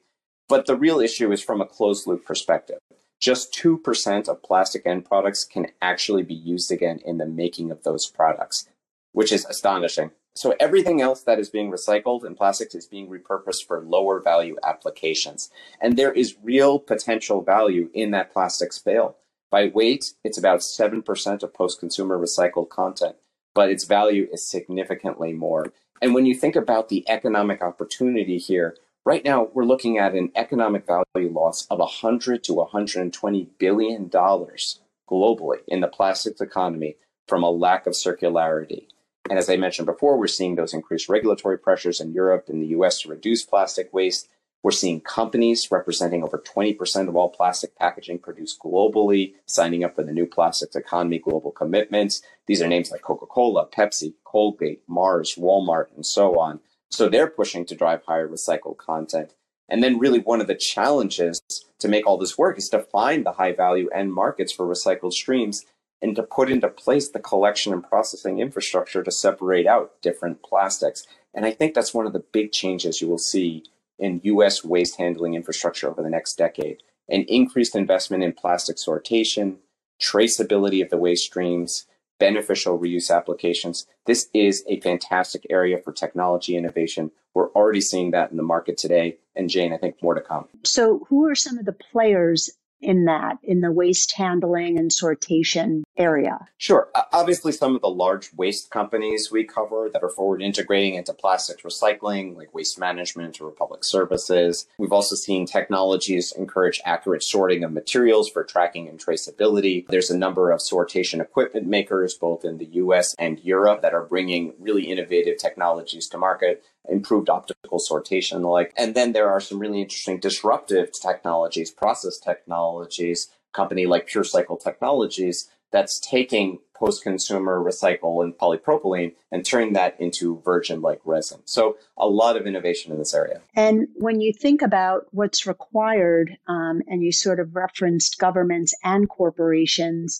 But 0.50 0.66
the 0.66 0.76
real 0.76 1.00
issue 1.00 1.32
is 1.32 1.42
from 1.42 1.62
a 1.62 1.66
closed 1.66 2.08
loop 2.08 2.26
perspective. 2.26 2.80
Just 3.22 3.54
2% 3.54 4.28
of 4.28 4.42
plastic 4.42 4.86
end 4.86 5.06
products 5.06 5.46
can 5.46 5.68
actually 5.82 6.24
be 6.24 6.34
used 6.34 6.72
again 6.72 7.00
in 7.06 7.20
the 7.20 7.28
making 7.28 7.70
of 7.70 7.84
those 7.84 8.08
products, 8.08 8.68
which 9.12 9.32
is 9.32 9.46
astonishing. 9.46 10.12
So 10.34 10.56
everything 10.60 11.02
else 11.02 11.24
that 11.24 11.40
is 11.40 11.50
being 11.50 11.72
recycled 11.72 12.26
in 12.26 12.36
plastics 12.36 12.74
is 12.74 12.86
being 12.86 13.10
repurposed 13.10 13.66
for 13.66 13.82
lower 13.82 14.22
value 14.22 14.56
applications. 14.64 15.50
And 15.82 15.98
there 15.98 16.14
is 16.14 16.38
real 16.42 16.80
potential 16.80 17.42
value 17.42 17.90
in 17.94 18.12
that 18.12 18.32
plastics 18.32 18.80
bale. 18.80 19.18
By 19.50 19.68
weight, 19.68 20.14
it's 20.24 20.38
about 20.38 20.60
7% 20.60 21.44
of 21.44 21.54
post 21.54 21.80
consumer 21.80 22.18
recycled 22.18 22.70
content, 22.70 23.18
but 23.54 23.70
its 23.70 23.84
value 23.84 24.28
is 24.32 24.48
significantly 24.48 25.34
more. 25.34 25.74
And 26.02 26.16
when 26.16 26.26
you 26.26 26.34
think 26.34 26.56
about 26.56 26.88
the 26.88 27.04
economic 27.10 27.62
opportunity 27.62 28.38
here, 28.38 28.78
right 29.06 29.26
now 29.26 29.50
we're 29.54 29.66
looking 29.66 29.98
at 29.98 30.16
an 30.16 30.32
economic 30.36 30.88
value 30.88 31.30
loss 31.30 31.68
of 31.68 31.80
100 31.80 32.44
to 32.46 32.54
120 32.54 33.50
billion 33.60 34.08
dollars 34.08 34.80
globally 35.10 35.60
in 35.68 35.82
the 35.82 35.88
plastics 35.88 36.40
economy 36.40 36.96
from 37.28 37.44
a 37.44 37.50
lack 37.52 37.86
of 37.86 37.94
circularity. 37.94 38.88
And 39.30 39.38
as 39.38 39.50
I 39.50 39.56
mentioned 39.56 39.86
before, 39.86 40.18
we're 40.18 40.28
seeing 40.28 40.56
those 40.56 40.74
increased 40.74 41.10
regulatory 41.10 41.58
pressures 41.58 42.00
in 42.00 42.14
Europe 42.14 42.46
and 42.50 42.62
the 42.62 42.68
US 42.68 43.02
to 43.02 43.10
reduce 43.10 43.44
plastic 43.44 43.94
waste. 43.94 44.28
We're 44.64 44.72
seeing 44.72 45.02
companies 45.02 45.72
representing 45.72 46.24
over 46.24 46.38
20% 46.38 47.08
of 47.08 47.16
all 47.16 47.30
plastic 47.30 47.76
packaging 47.76 48.20
produced 48.20 48.60
globally 48.60 49.34
signing 49.46 49.84
up 49.84 49.96
for 49.96 50.04
the 50.04 50.12
new 50.12 50.28
plastics 50.28 50.76
economy 50.76 51.18
global 51.18 51.52
commitments. 51.52 52.22
These 52.46 52.62
are 52.62 52.68
names 52.68 52.92
like 52.92 53.02
Coca 53.02 53.26
Cola, 53.26 53.68
Pepsi, 53.68 54.14
Colgate, 54.24 54.82
Mars, 54.88 55.36
Walmart, 55.36 55.88
and 55.96 56.06
so 56.06 56.40
on. 56.40 56.60
So 56.90 57.10
they're 57.10 57.28
pushing 57.28 57.66
to 57.66 57.76
drive 57.76 58.04
higher 58.06 58.28
recycled 58.28 58.78
content. 58.78 59.34
And 59.68 59.82
then, 59.82 59.98
really, 59.98 60.20
one 60.20 60.42
of 60.42 60.48
the 60.48 60.56
challenges 60.56 61.42
to 61.80 61.88
make 61.88 62.06
all 62.06 62.18
this 62.18 62.38
work 62.38 62.58
is 62.58 62.68
to 62.70 62.80
find 62.80 63.26
the 63.26 63.32
high 63.32 63.54
value 63.54 63.88
end 63.90 64.14
markets 64.14 64.52
for 64.52 64.68
recycled 64.68 65.14
streams 65.14 65.66
and 66.02 66.16
to 66.16 66.24
put 66.24 66.50
into 66.50 66.68
place 66.68 67.10
the 67.10 67.20
collection 67.20 67.74
and 67.74 67.88
processing 67.88 68.40
infrastructure 68.40 69.04
to 69.04 69.12
separate 69.12 69.68
out 69.68 70.02
different 70.02 70.42
plastics. 70.42 71.06
And 71.34 71.46
I 71.46 71.52
think 71.52 71.74
that's 71.74 71.94
one 71.94 72.08
of 72.08 72.14
the 72.14 72.26
big 72.32 72.52
changes 72.52 73.02
you 73.02 73.08
will 73.08 73.18
see 73.18 73.64
in 74.00 74.22
US 74.24 74.64
waste 74.64 74.98
handling 74.98 75.36
infrastructure 75.36 75.90
over 75.90 76.02
the 76.02 76.10
next 76.10 76.38
decade. 76.38 76.82
An 77.08 77.24
increased 77.28 77.76
investment 77.76 78.24
in 78.24 78.34
plastic 78.34 78.78
sortation, 78.78 79.58
traceability 80.02 80.82
of 80.82 80.90
the 80.90 80.98
waste 80.98 81.26
streams, 81.26 81.86
beneficial 82.20 82.80
reuse 82.80 83.16
applications. 83.16 83.88
This 84.06 84.30
is 84.34 84.64
a 84.68 84.80
fantastic 84.80 85.46
area 85.50 85.78
for 85.78 85.92
technology 85.92 86.56
innovation. 86.56 87.12
We're 87.34 87.50
already 87.52 87.82
seeing 87.82 88.12
that 88.12 88.32
in 88.32 88.38
the 88.38 88.44
market 88.44 88.78
today. 88.78 89.18
And 89.36 89.50
Jane, 89.50 89.74
I 89.74 89.78
think 89.78 90.02
more 90.04 90.14
to 90.14 90.22
come. 90.22 90.48
So, 90.64 91.06
who 91.10 91.28
are 91.28 91.36
some 91.36 91.58
of 91.58 91.66
the 91.66 91.72
players 91.72 92.50
in 92.82 93.06
that, 93.06 93.38
in 93.44 93.62
the 93.62 93.72
waste 93.72 94.12
handling 94.14 94.78
and 94.78 94.92
sortation 94.92 95.84
area? 95.98 96.40
Sure. 96.58 96.90
Obviously, 97.14 97.52
some 97.52 97.76
of 97.76 97.82
the 97.82 97.90
large 97.90 98.34
waste 98.34 98.72
companies 98.72 99.32
we 99.32 99.44
cover 99.44 99.90
that 99.94 100.04
are 100.04 100.10
forward 100.10 100.42
integrating 100.42 100.96
into 100.96 101.14
plastics 101.14 101.62
recycling, 101.64 102.36
like 102.36 102.54
Waste 102.54 102.80
Management 102.80 103.40
or 103.40 103.46
Republic 103.46 103.84
Services. 103.84 104.68
We've 104.78 104.94
also 104.94 105.16
seen 105.16 105.46
technologies 105.46 106.32
encourage 106.32 106.82
accurate 106.86 107.24
sorting 107.24 107.64
of 107.64 107.72
materials 107.72 108.30
for 108.30 108.44
tracking 108.44 108.88
and 108.88 109.00
traceability. 109.00 109.88
There's 109.88 110.10
a 110.10 110.18
number 110.18 110.52
of 110.52 110.60
sortation 110.60 111.22
equipment 111.22 111.68
makers, 111.68 112.16
both 112.16 112.44
in 112.44 112.58
the 112.58 112.66
US 112.66 113.16
and 113.20 113.40
Europe, 113.40 113.82
that 113.82 113.94
are 113.94 114.06
bringing 114.06 114.54
really 114.60 114.84
innovative 114.84 115.38
technologies 115.38 116.08
to 116.10 116.18
market 116.18 116.64
improved 116.92 117.30
optical 117.30 117.80
sortation 117.80 118.36
and 118.36 118.44
the 118.44 118.50
like. 118.50 118.74
And 118.78 118.94
then 118.96 119.14
there 119.14 119.30
are 119.30 119.40
some 119.40 119.60
really 119.60 119.82
interesting 119.82 120.20
disruptive 120.20 120.92
technologies, 120.92 121.72
process 121.72 122.20
technologies, 122.20 123.30
company 123.54 123.86
like 123.86 124.08
PureCycle 124.08 124.62
Technologies 124.62 125.50
that's 125.72 126.00
taking 126.00 126.60
post-consumer 126.76 127.60
recycle 127.60 128.24
and 128.24 128.34
polypropylene 128.38 129.14
and 129.32 129.46
turning 129.46 129.74
that 129.74 129.96
into 130.00 130.42
virgin 130.44 130.82
like 130.82 131.00
resin. 131.06 131.40
So 131.46 131.78
a 131.96 132.08
lot 132.08 132.36
of 132.36 132.48
innovation 132.48 132.92
in 132.92 132.98
this 132.98 133.14
area. 133.14 133.42
And 133.56 133.88
when 133.96 134.20
you 134.20 134.34
think 134.34 134.62
about 134.64 135.06
what's 135.12 135.46
required, 135.46 136.38
um, 136.48 136.82
and 136.88 137.04
you 137.04 137.12
sort 137.12 137.40
of 137.40 137.56
referenced 137.56 138.18
governments 138.18 138.74
and 138.84 139.08
corporations, 139.08 140.20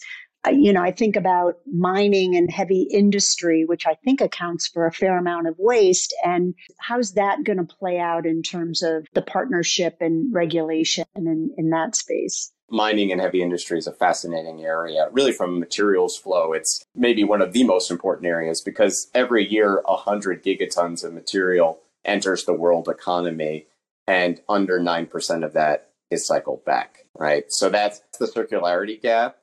you 0.50 0.74
know, 0.74 0.82
I 0.82 0.92
think 0.92 1.16
about 1.16 1.58
mining 1.72 2.36
and 2.36 2.50
heavy 2.50 2.88
industry, 2.92 3.64
which 3.66 3.86
I 3.86 3.96
think 4.04 4.22
accounts 4.22 4.68
for 4.68 4.88
a 4.88 4.92
fair 4.92 5.18
amount 5.18 5.48
of 5.48 5.56
waste. 5.60 6.16
And 6.24 6.56
how's 6.80 7.14
that 7.14 7.44
going 7.44 7.60
to 7.60 7.76
play 7.76 8.00
out 8.00 8.26
in 8.26 8.42
terms 8.42 8.82
of 8.82 9.06
the 9.14 9.22
partnership 9.22 9.98
and 10.02 10.34
regulation 10.34 11.06
in, 11.16 11.54
in 11.58 11.70
that 11.70 11.96
space? 11.96 12.52
Mining 12.70 13.12
and 13.12 13.22
heavy 13.22 13.42
industry 13.42 13.78
is 13.78 13.86
a 13.86 13.92
fascinating 13.92 14.64
area. 14.64 15.10
Really, 15.12 15.34
from 15.34 15.60
materials 15.60 16.18
flow, 16.18 16.54
it's 16.54 16.84
maybe 16.96 17.24
one 17.24 17.42
of 17.42 17.54
the 17.54 17.66
most 17.66 17.92
important 17.92 18.28
areas 18.28 18.62
because 18.62 19.12
every 19.14 19.48
year, 19.48 19.82
100 19.86 20.44
gigatons 20.44 21.04
of 21.04 21.14
material 21.14 21.80
enters 22.06 22.46
the 22.46 22.54
world 22.54 22.88
economy, 22.88 23.68
and 24.08 24.42
under 24.48 24.80
9% 24.80 25.46
of 25.46 25.54
that 25.54 25.90
is 26.10 26.26
cycled 26.26 26.64
back, 26.66 27.06
right? 27.18 27.44
So 27.50 27.70
that's 27.70 28.02
the 28.20 28.26
circularity 28.26 29.02
gap 29.02 29.36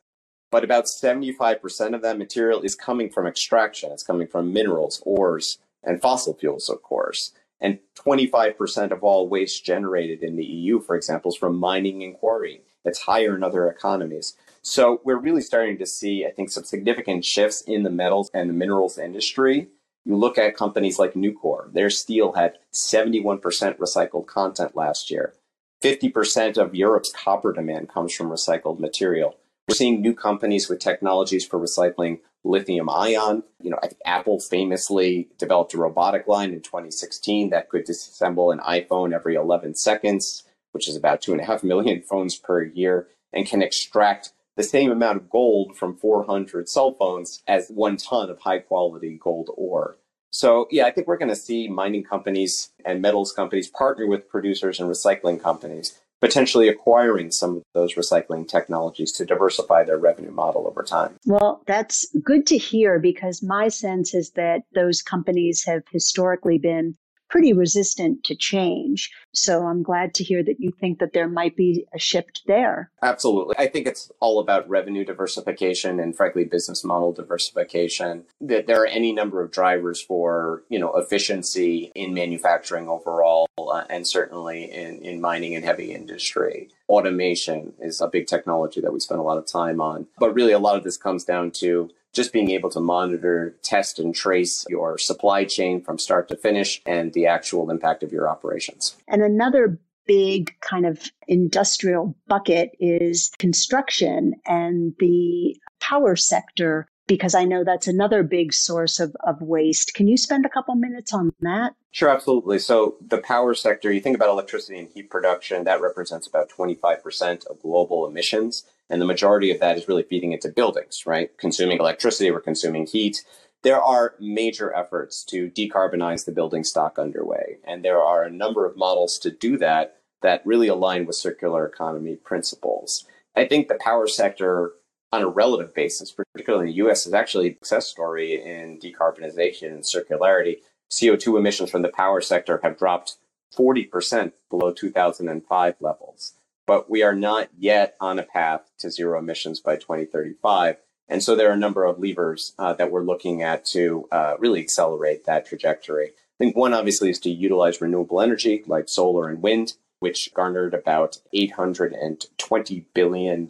but 0.51 0.65
about 0.65 0.87
75% 0.87 1.95
of 1.95 2.03
that 2.03 2.19
material 2.19 2.63
is 2.63 2.75
coming 2.75 3.11
from 3.11 3.27
extraction. 3.27 3.93
It's 3.93 4.03
coming 4.03 4.27
from 4.27 4.53
minerals, 4.53 5.03
ores, 5.05 5.59
and 5.83 6.01
fossil 6.01 6.35
fuels, 6.35 6.69
of 6.69 6.83
course. 6.83 7.33
And 7.61 7.79
25% 7.97 8.93
of 8.93 9.03
all 9.03 9.29
waste 9.29 9.65
generated 9.65 10.23
in 10.23 10.37
the 10.37 10.45
EU, 10.45 10.81
for 10.81 10.95
example, 10.95 11.33
is 11.33 11.37
from 11.37 11.57
mining 11.57 12.03
and 12.03 12.15
quarrying. 12.15 12.61
It's 12.85 13.01
higher 13.01 13.37
in 13.37 13.43
other 13.43 13.69
economies. 13.69 14.37
So 14.63 15.01
we're 15.05 15.19
really 15.19 15.43
starting 15.43 15.79
to 15.79 15.87
see, 15.87 16.25
I 16.25 16.31
think, 16.31 16.51
some 16.51 16.65
significant 16.65 17.25
shifts 17.25 17.63
in 17.63 17.83
the 17.83 17.91
metals 17.91 18.31
and 18.33 18.49
the 18.49 18.55
minerals 18.55 18.99
industry. 18.99 19.69
You 20.05 20.17
look 20.17 20.39
at 20.39 20.57
companies 20.57 20.99
like 20.99 21.15
Nucor, 21.15 21.73
their 21.73 21.91
steel 21.91 22.33
had 22.33 22.59
71% 22.73 23.41
recycled 23.79 24.27
content 24.27 24.77
last 24.77 25.11
year. 25.11 25.35
50% 25.83 26.57
of 26.57 26.75
Europe's 26.75 27.13
copper 27.13 27.53
demand 27.53 27.89
comes 27.89 28.15
from 28.15 28.31
recycled 28.31 28.79
material. 28.79 29.37
We're 29.69 29.75
seeing 29.75 30.01
new 30.01 30.15
companies 30.15 30.71
with 30.71 30.79
technologies 30.79 31.45
for 31.47 31.61
recycling 31.61 32.21
lithium 32.43 32.89
ion. 32.89 33.43
You 33.63 33.71
know, 33.71 33.79
I 33.83 33.89
think 33.89 34.01
Apple 34.07 34.41
famously 34.41 35.29
developed 35.37 35.75
a 35.75 35.79
robotic 35.79 36.27
line 36.27 36.55
in 36.55 36.63
2016 36.63 37.51
that 37.51 37.69
could 37.69 37.87
disassemble 37.87 38.51
an 38.51 38.61
iPhone 38.61 39.13
every 39.13 39.35
11 39.35 39.75
seconds, 39.75 40.45
which 40.73 40.89
is 40.89 40.97
about 40.97 41.21
two 41.21 41.33
and 41.33 41.41
a 41.43 41.45
half 41.45 41.63
million 41.63 42.01
phones 42.01 42.35
per 42.35 42.63
year, 42.63 43.09
and 43.31 43.47
can 43.47 43.61
extract 43.61 44.33
the 44.57 44.63
same 44.63 44.91
amount 44.91 45.19
of 45.19 45.29
gold 45.29 45.77
from 45.77 45.97
400 45.97 46.67
cell 46.67 46.93
phones 46.93 47.43
as 47.47 47.69
one 47.69 47.99
ton 47.99 48.31
of 48.31 48.41
high 48.41 48.61
quality 48.61 49.21
gold 49.23 49.51
ore. 49.55 49.99
So, 50.31 50.67
yeah, 50.71 50.87
I 50.87 50.91
think 50.93 51.07
we're 51.07 51.19
going 51.19 51.29
to 51.29 51.37
see 51.37 51.69
mining 51.69 52.05
companies 52.05 52.71
and 52.87 53.03
metals 53.03 53.33
companies 53.33 53.69
partner 53.69 54.07
with 54.07 54.31
producers 54.31 54.81
and 54.81 54.89
recycling 54.89 55.43
companies 55.43 55.99
potentially 56.21 56.69
acquiring 56.69 57.31
some 57.31 57.59
of 57.59 57.63
those 57.75 57.95
recycling 57.95 58.47
technologies 58.49 59.13
to 59.13 59.25
diversify 59.25 59.85
their 59.85 59.99
revenue 59.99 60.31
model 60.31 60.67
over 60.67 60.83
time. 60.83 61.17
Well, 61.27 61.63
that's 61.67 62.07
good 62.23 62.47
to 62.49 62.59
hear 62.59 62.99
because 62.99 63.43
my 63.43 63.69
sense 63.69 64.15
is 64.15 64.31
that 64.33 64.63
those 64.75 65.03
companies 65.03 65.65
have 65.67 65.83
historically 65.93 66.59
been 66.59 66.97
pretty 67.29 67.53
resistant 67.53 68.25
to 68.25 68.35
change. 68.35 69.11
So 69.33 69.67
I'm 69.67 69.83
glad 69.83 70.15
to 70.15 70.25
hear 70.25 70.43
that 70.43 70.57
you 70.59 70.73
think 70.81 70.99
that 70.99 71.13
there 71.13 71.29
might 71.29 71.57
be 71.57 71.87
a 71.95 71.99
shift 71.99 72.43
there. 72.47 72.91
Absolutely. 73.03 73.55
I 73.59 73.67
think 73.67 73.87
it's 73.87 74.11
all 74.21 74.41
about 74.41 74.69
revenue 74.69 75.05
diversification 75.05 76.01
and 76.01 76.17
frankly 76.17 76.45
business 76.45 76.85
model 76.85 77.13
diversification. 77.13 78.25
That 78.41 78.67
there 78.67 78.83
are 78.83 78.87
any 78.87 79.13
number 79.13 79.43
of 79.43 79.51
drivers 79.51 80.01
for, 80.01 80.63
you 80.69 80.79
know, 80.79 80.93
efficiency 80.95 81.93
in 81.95 82.15
manufacturing 82.15 82.89
overall 82.89 83.49
uh, 83.59 83.85
and 83.91 84.07
certainly 84.07 84.65
in, 84.65 85.03
in 85.03 85.21
mining 85.21 85.55
and 85.55 85.65
heavy 85.65 85.93
industry. 85.93 86.71
Automation 86.89 87.75
is 87.81 88.01
a 88.01 88.09
big 88.09 88.27
technology 88.27 88.81
that 88.81 88.93
we 88.93 89.01
spend 89.01 89.21
a 89.21 89.25
lot 89.25 89.39
of 89.39 89.47
time 89.47 89.81
on. 89.81 90.07
But 90.19 90.35
really 90.35 90.53
a 90.53 90.59
lot 90.59 90.77
of 90.77 90.85
this 90.85 90.97
comes 90.97 91.25
down 91.25 91.51
to 91.53 91.91
just 92.13 92.33
being 92.33 92.51
able 92.51 92.71
to 92.71 92.81
monitor, 92.81 93.57
test, 93.63 93.99
and 93.99 94.15
trace 94.15 94.65
your 94.69 94.99
supply 94.99 95.45
chain 95.45 95.83
from 95.83 95.99
start 95.99 96.29
to 96.29 96.37
finish 96.37 96.81
and 96.87 97.13
the 97.13 97.27
actual 97.27 97.71
impact 97.71 98.03
of 98.03 98.13
your 98.13 98.29
operations. 98.29 98.97
And 99.07 99.23
another 99.23 99.79
big 100.07 100.55
kind 100.61 100.87
of 100.87 101.11
industrial 101.29 102.17
bucket 102.27 102.71
is 102.81 103.31
construction 103.39 104.35
and 104.47 104.95
the 104.99 105.55
power 105.81 106.17
sector 106.17 106.89
because 107.07 107.35
I 107.35 107.45
know 107.45 107.65
that's 107.65 107.89
another 107.89 108.23
big 108.23 108.53
source 108.53 109.01
of, 109.01 109.17
of 109.27 109.41
waste. 109.41 109.95
Can 109.95 110.07
you 110.07 110.17
spend 110.17 110.45
a 110.45 110.51
couple 110.51 110.75
minutes 110.75 111.13
on 111.13 111.33
that? 111.41 111.75
Sure, 111.91 112.11
absolutely. 112.11 112.59
So, 112.59 112.97
the 113.01 113.19
power 113.19 113.55
sector, 113.55 113.91
you 113.91 114.01
think 114.01 114.15
about 114.15 114.29
electricity 114.29 114.79
and 114.79 114.89
heat 114.89 115.11
production, 115.11 115.65
that 115.65 115.81
represents 115.81 116.27
about 116.27 116.51
25% 116.51 117.47
of 117.47 117.63
global 117.63 118.07
emissions. 118.07 118.65
And 118.91 119.01
the 119.01 119.07
majority 119.07 119.51
of 119.51 119.61
that 119.61 119.77
is 119.77 119.89
really 119.89 120.03
feeding 120.03 120.33
into 120.33 120.49
buildings, 120.49 121.05
right? 121.07 121.37
Consuming 121.39 121.79
electricity, 121.79 122.31
we're 122.31 122.41
consuming 122.41 122.87
heat. 122.87 123.23
there 123.63 123.83
are 123.83 124.15
major 124.21 124.73
efforts 124.75 125.25
to 125.25 125.51
decarbonize 125.51 126.25
the 126.25 126.33
building 126.33 126.63
stock 126.63 126.99
underway. 126.99 127.59
And 127.65 127.85
there 127.85 128.01
are 128.01 128.23
a 128.23 128.31
number 128.31 128.65
of 128.65 128.77
models 128.77 129.19
to 129.19 129.31
do 129.31 129.59
that 129.59 129.97
that 130.23 130.47
really 130.47 130.69
align 130.69 131.07
with 131.07 131.17
circular 131.17 131.67
economy 131.67 132.17
principles. 132.17 133.05
I 133.37 133.47
think 133.47 133.69
the 133.69 133.79
power 133.81 134.07
sector, 134.07 134.73
on 135.13 135.23
a 135.23 135.29
relative 135.29 135.75
basis, 135.75 136.13
particularly 136.13 136.69
in 136.69 136.71
the 136.71 136.89
US, 136.89 137.07
is 137.07 137.15
actually 137.15 137.51
a 137.51 137.55
success 137.55 137.87
story 137.87 138.35
in 138.35 138.79
decarbonization 138.79 139.73
and 139.73 139.85
circularity. 139.85 140.59
CO2 140.91 141.39
emissions 141.39 141.71
from 141.71 141.83
the 141.83 141.89
power 141.89 142.21
sector 142.21 142.61
have 142.63 142.79
dropped 142.79 143.17
40% 143.57 144.33
below 144.51 144.73
2005 144.73 145.75
levels. 145.81 146.35
But 146.69 146.91
we 146.91 147.03
are 147.03 147.15
not 147.15 147.49
yet 147.59 147.97
on 147.99 148.19
a 148.19 148.23
path 148.23 148.71
to 148.81 148.91
zero 148.91 149.19
emissions 149.19 149.59
by 149.59 149.77
2035. 149.77 150.77
And 151.09 151.23
so 151.23 151.35
there 151.35 151.49
are 151.49 151.55
a 151.55 151.57
number 151.57 151.87
of 151.87 151.99
levers 151.99 152.53
uh, 152.59 152.75
that 152.75 152.91
we're 152.91 153.05
looking 153.05 153.43
at 153.43 153.65
to 153.67 154.07
uh, 154.13 154.35
really 154.39 154.61
accelerate 154.61 155.25
that 155.25 155.47
trajectory. 155.47 156.09
I 156.09 156.37
think 156.39 156.57
one 156.57 156.75
obviously 156.75 157.09
is 157.09 157.19
to 157.21 157.31
utilize 157.31 157.81
renewable 157.81 158.21
energy 158.21 158.63
like 158.67 158.91
solar 158.91 159.29
and 159.29 159.43
wind, 159.43 159.73
which 160.01 160.33
garnered 160.35 160.75
about 160.75 161.19
$820 161.35 162.85
billion 162.95 163.49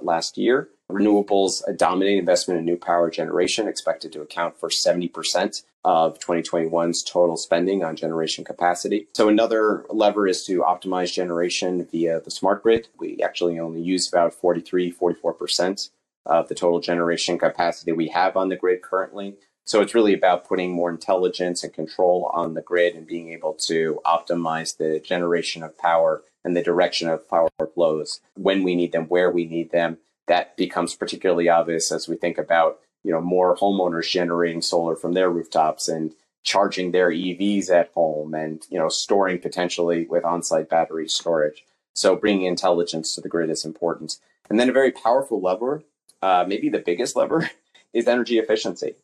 last 0.00 0.38
year. 0.38 0.68
Renewables, 0.90 1.62
a 1.66 2.06
investment 2.16 2.60
in 2.60 2.64
new 2.64 2.76
power 2.76 3.10
generation, 3.10 3.66
expected 3.66 4.12
to 4.12 4.20
account 4.20 4.56
for 4.56 4.68
70% 4.68 5.64
of 5.84 6.18
2021's 6.18 7.02
total 7.02 7.36
spending 7.36 7.82
on 7.82 7.96
generation 7.96 8.44
capacity. 8.44 9.08
So 9.14 9.28
another 9.28 9.84
lever 9.90 10.28
is 10.28 10.44
to 10.46 10.60
optimize 10.60 11.12
generation 11.12 11.86
via 11.90 12.20
the 12.20 12.30
smart 12.30 12.62
grid. 12.62 12.88
We 12.98 13.20
actually 13.22 13.58
only 13.58 13.80
use 13.80 14.08
about 14.08 14.34
43, 14.34 14.92
44% 14.92 15.90
of 16.26 16.48
the 16.48 16.54
total 16.54 16.80
generation 16.80 17.38
capacity 17.38 17.92
we 17.92 18.08
have 18.08 18.36
on 18.36 18.48
the 18.48 18.56
grid 18.56 18.82
currently. 18.82 19.36
So 19.66 19.80
it's 19.80 19.94
really 19.94 20.14
about 20.14 20.46
putting 20.46 20.70
more 20.70 20.90
intelligence 20.90 21.64
and 21.64 21.74
control 21.74 22.30
on 22.32 22.54
the 22.54 22.62
grid 22.62 22.94
and 22.94 23.06
being 23.06 23.32
able 23.32 23.52
to 23.66 24.00
optimize 24.06 24.76
the 24.76 25.00
generation 25.00 25.62
of 25.62 25.76
power 25.76 26.22
and 26.44 26.56
the 26.56 26.62
direction 26.62 27.08
of 27.08 27.28
power 27.28 27.50
flows 27.74 28.20
when 28.34 28.62
we 28.62 28.76
need 28.76 28.92
them, 28.92 29.06
where 29.06 29.30
we 29.30 29.44
need 29.44 29.72
them. 29.72 29.98
That 30.28 30.56
becomes 30.56 30.94
particularly 30.94 31.48
obvious 31.48 31.90
as 31.90 32.08
we 32.08 32.16
think 32.16 32.38
about, 32.38 32.78
you 33.02 33.10
know, 33.10 33.20
more 33.20 33.56
homeowners 33.56 34.10
generating 34.10 34.62
solar 34.62 34.94
from 34.94 35.14
their 35.14 35.30
rooftops 35.30 35.88
and 35.88 36.12
charging 36.44 36.92
their 36.92 37.10
EVs 37.10 37.68
at 37.68 37.90
home 37.92 38.34
and, 38.34 38.64
you 38.70 38.78
know, 38.78 38.88
storing 38.88 39.40
potentially 39.40 40.06
with 40.06 40.24
on-site 40.24 40.70
battery 40.70 41.08
storage. 41.08 41.64
So 41.92 42.14
bringing 42.14 42.46
intelligence 42.46 43.14
to 43.16 43.20
the 43.20 43.28
grid 43.28 43.50
is 43.50 43.64
important. 43.64 44.18
And 44.48 44.60
then 44.60 44.68
a 44.68 44.72
very 44.72 44.92
powerful 44.92 45.40
lever 45.40 45.82
uh, 46.22 46.44
maybe 46.46 46.68
the 46.68 46.78
biggest 46.78 47.16
lever 47.16 47.50
is 47.92 48.08
energy 48.08 48.38
efficiency, 48.38 48.94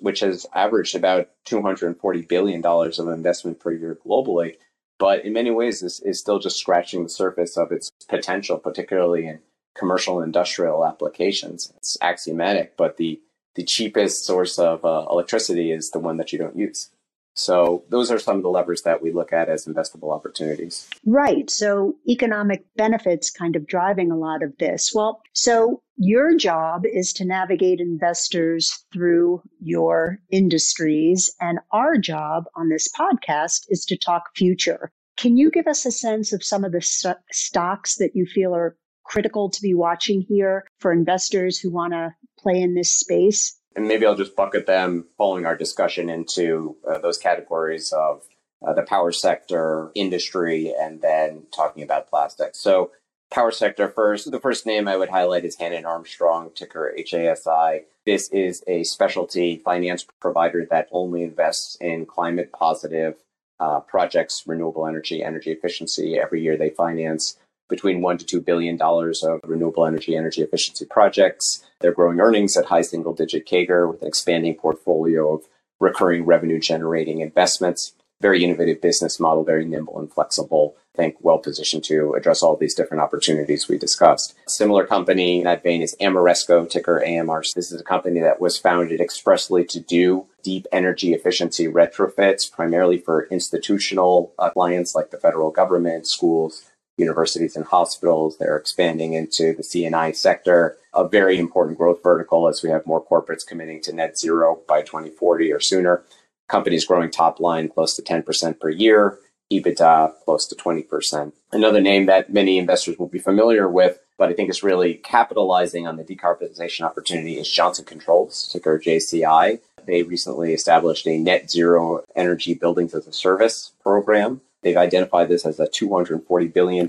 which 0.00 0.20
has 0.20 0.46
averaged 0.54 0.94
about 0.94 1.28
$240 1.46 2.28
billion 2.28 2.64
of 2.64 3.08
investment 3.08 3.60
per 3.60 3.72
year 3.72 3.98
globally. 4.04 4.56
But 4.98 5.24
in 5.24 5.32
many 5.32 5.50
ways, 5.50 5.80
this 5.80 6.00
is 6.00 6.18
still 6.18 6.38
just 6.38 6.58
scratching 6.58 7.02
the 7.02 7.08
surface 7.08 7.56
of 7.56 7.70
its 7.70 7.90
potential, 8.08 8.58
particularly 8.58 9.26
in 9.26 9.40
commercial 9.74 10.18
and 10.18 10.26
industrial 10.26 10.86
applications. 10.86 11.72
It's 11.76 11.98
axiomatic, 12.00 12.76
but 12.76 12.96
the, 12.96 13.20
the 13.54 13.64
cheapest 13.64 14.24
source 14.24 14.58
of 14.58 14.84
uh, 14.84 15.06
electricity 15.10 15.70
is 15.70 15.90
the 15.90 15.98
one 15.98 16.16
that 16.16 16.32
you 16.32 16.38
don't 16.38 16.56
use. 16.56 16.88
So 17.36 17.84
those 17.90 18.10
are 18.10 18.18
some 18.18 18.38
of 18.38 18.42
the 18.42 18.48
levers 18.48 18.82
that 18.82 19.02
we 19.02 19.12
look 19.12 19.32
at 19.32 19.48
as 19.48 19.66
investable 19.66 20.14
opportunities. 20.14 20.88
Right. 21.04 21.50
So 21.50 21.94
economic 22.08 22.64
benefits 22.76 23.30
kind 23.30 23.56
of 23.56 23.66
driving 23.66 24.10
a 24.10 24.16
lot 24.16 24.42
of 24.42 24.56
this. 24.58 24.92
Well, 24.94 25.20
so 25.34 25.82
your 25.96 26.34
job 26.34 26.84
is 26.86 27.12
to 27.14 27.26
navigate 27.26 27.78
investors 27.78 28.84
through 28.92 29.42
your 29.60 30.18
industries 30.30 31.30
and 31.40 31.58
our 31.72 31.98
job 31.98 32.44
on 32.54 32.70
this 32.70 32.88
podcast 32.98 33.66
is 33.68 33.84
to 33.86 33.98
talk 33.98 34.34
future. 34.34 34.90
Can 35.18 35.36
you 35.36 35.50
give 35.50 35.66
us 35.66 35.84
a 35.84 35.90
sense 35.90 36.32
of 36.32 36.42
some 36.42 36.64
of 36.64 36.72
the 36.72 36.82
st- 36.82 37.16
stocks 37.32 37.96
that 37.96 38.14
you 38.14 38.26
feel 38.26 38.54
are 38.54 38.76
critical 39.04 39.50
to 39.50 39.62
be 39.62 39.74
watching 39.74 40.20
here 40.20 40.64
for 40.78 40.92
investors 40.92 41.58
who 41.58 41.70
want 41.70 41.92
to 41.92 42.14
play 42.38 42.60
in 42.60 42.74
this 42.74 42.90
space? 42.90 43.58
And 43.76 43.86
maybe 43.86 44.06
I'll 44.06 44.16
just 44.16 44.34
bucket 44.34 44.66
them 44.66 45.06
following 45.18 45.44
our 45.44 45.56
discussion 45.56 46.08
into 46.08 46.76
uh, 46.88 46.98
those 46.98 47.18
categories 47.18 47.92
of 47.92 48.22
uh, 48.66 48.72
the 48.72 48.82
power 48.82 49.12
sector, 49.12 49.92
industry, 49.94 50.74
and 50.80 51.02
then 51.02 51.44
talking 51.54 51.82
about 51.82 52.08
plastics. 52.08 52.58
So, 52.58 52.90
power 53.30 53.50
sector 53.50 53.88
first. 53.88 54.30
The 54.30 54.40
first 54.40 54.66
name 54.66 54.88
I 54.88 54.96
would 54.96 55.10
highlight 55.10 55.44
is 55.44 55.56
Hannon 55.56 55.84
Armstrong, 55.84 56.50
ticker 56.54 56.94
HASI. 56.96 57.82
This 58.06 58.28
is 58.30 58.64
a 58.66 58.84
specialty 58.84 59.58
finance 59.58 60.06
provider 60.20 60.66
that 60.70 60.88
only 60.90 61.22
invests 61.22 61.76
in 61.80 62.06
climate 62.06 62.52
positive 62.52 63.16
uh, 63.60 63.80
projects, 63.80 64.44
renewable 64.46 64.86
energy, 64.86 65.22
energy 65.22 65.50
efficiency. 65.50 66.18
Every 66.18 66.40
year 66.40 66.56
they 66.56 66.70
finance 66.70 67.36
between 67.68 68.00
one 68.00 68.18
to 68.18 68.24
two 68.24 68.40
billion 68.40 68.76
dollars 68.76 69.22
of 69.22 69.40
renewable 69.44 69.86
energy, 69.86 70.16
energy 70.16 70.42
efficiency 70.42 70.84
projects. 70.84 71.64
They're 71.80 71.92
growing 71.92 72.20
earnings 72.20 72.56
at 72.56 72.66
high 72.66 72.82
single 72.82 73.12
digit 73.12 73.46
CAGR 73.46 73.90
with 73.90 74.02
an 74.02 74.08
expanding 74.08 74.54
portfolio 74.54 75.34
of 75.34 75.44
recurring 75.80 76.24
revenue 76.24 76.58
generating 76.60 77.20
investments. 77.20 77.92
Very 78.20 78.42
innovative 78.42 78.80
business 78.80 79.20
model, 79.20 79.44
very 79.44 79.66
nimble 79.66 79.98
and 79.98 80.10
flexible. 80.10 80.74
I 80.94 80.96
think 80.96 81.16
well 81.20 81.36
positioned 81.36 81.84
to 81.84 82.14
address 82.14 82.42
all 82.42 82.56
these 82.56 82.74
different 82.74 83.02
opportunities 83.02 83.68
we 83.68 83.76
discussed. 83.76 84.34
Similar 84.48 84.86
company 84.86 85.38
in 85.38 85.44
that 85.44 85.62
vein 85.62 85.82
is 85.82 85.94
Ameresco, 86.00 86.68
ticker 86.68 87.04
AMR. 87.04 87.42
This 87.54 87.70
is 87.70 87.78
a 87.78 87.84
company 87.84 88.20
that 88.20 88.40
was 88.40 88.56
founded 88.56 89.02
expressly 89.02 89.66
to 89.66 89.80
do 89.80 90.26
deep 90.42 90.66
energy 90.72 91.12
efficiency 91.12 91.66
retrofits, 91.66 92.50
primarily 92.50 92.96
for 92.96 93.26
institutional 93.26 94.32
clients 94.54 94.94
like 94.94 95.10
the 95.10 95.18
federal 95.18 95.50
government, 95.50 96.06
schools, 96.08 96.70
universities 96.96 97.56
and 97.56 97.64
hospitals. 97.64 98.38
They're 98.38 98.56
expanding 98.56 99.12
into 99.12 99.54
the 99.54 99.62
C&I 99.62 100.12
sector, 100.12 100.78
a 100.94 101.06
very 101.06 101.38
important 101.38 101.78
growth 101.78 102.02
vertical 102.02 102.48
as 102.48 102.62
we 102.62 102.70
have 102.70 102.86
more 102.86 103.04
corporates 103.04 103.46
committing 103.46 103.82
to 103.82 103.92
net 103.92 104.18
zero 104.18 104.60
by 104.66 104.82
2040 104.82 105.52
or 105.52 105.60
sooner. 105.60 106.04
Companies 106.48 106.86
growing 106.86 107.10
top 107.10 107.40
line 107.40 107.68
close 107.68 107.94
to 107.96 108.02
10% 108.02 108.60
per 108.60 108.70
year, 108.70 109.18
EBITDA 109.52 110.14
close 110.24 110.46
to 110.46 110.54
20%. 110.54 111.32
Another 111.52 111.80
name 111.80 112.06
that 112.06 112.32
many 112.32 112.58
investors 112.58 112.98
will 112.98 113.08
be 113.08 113.18
familiar 113.18 113.68
with, 113.68 113.98
but 114.16 114.28
I 114.28 114.32
think 114.32 114.48
is 114.48 114.62
really 114.62 114.94
capitalizing 114.94 115.86
on 115.86 115.96
the 115.96 116.04
decarbonization 116.04 116.82
opportunity 116.82 117.38
is 117.38 117.50
Johnson 117.50 117.84
Controls, 117.84 118.48
ticker 118.50 118.78
JCI. 118.78 119.60
They 119.86 120.02
recently 120.02 120.52
established 120.52 121.06
a 121.06 121.18
net 121.18 121.50
zero 121.50 122.02
energy 122.16 122.54
buildings 122.54 122.94
as 122.94 123.06
a 123.06 123.12
service 123.12 123.72
program 123.82 124.40
They've 124.66 124.76
identified 124.76 125.28
this 125.28 125.46
as 125.46 125.60
a 125.60 125.68
$240 125.68 126.52
billion 126.52 126.88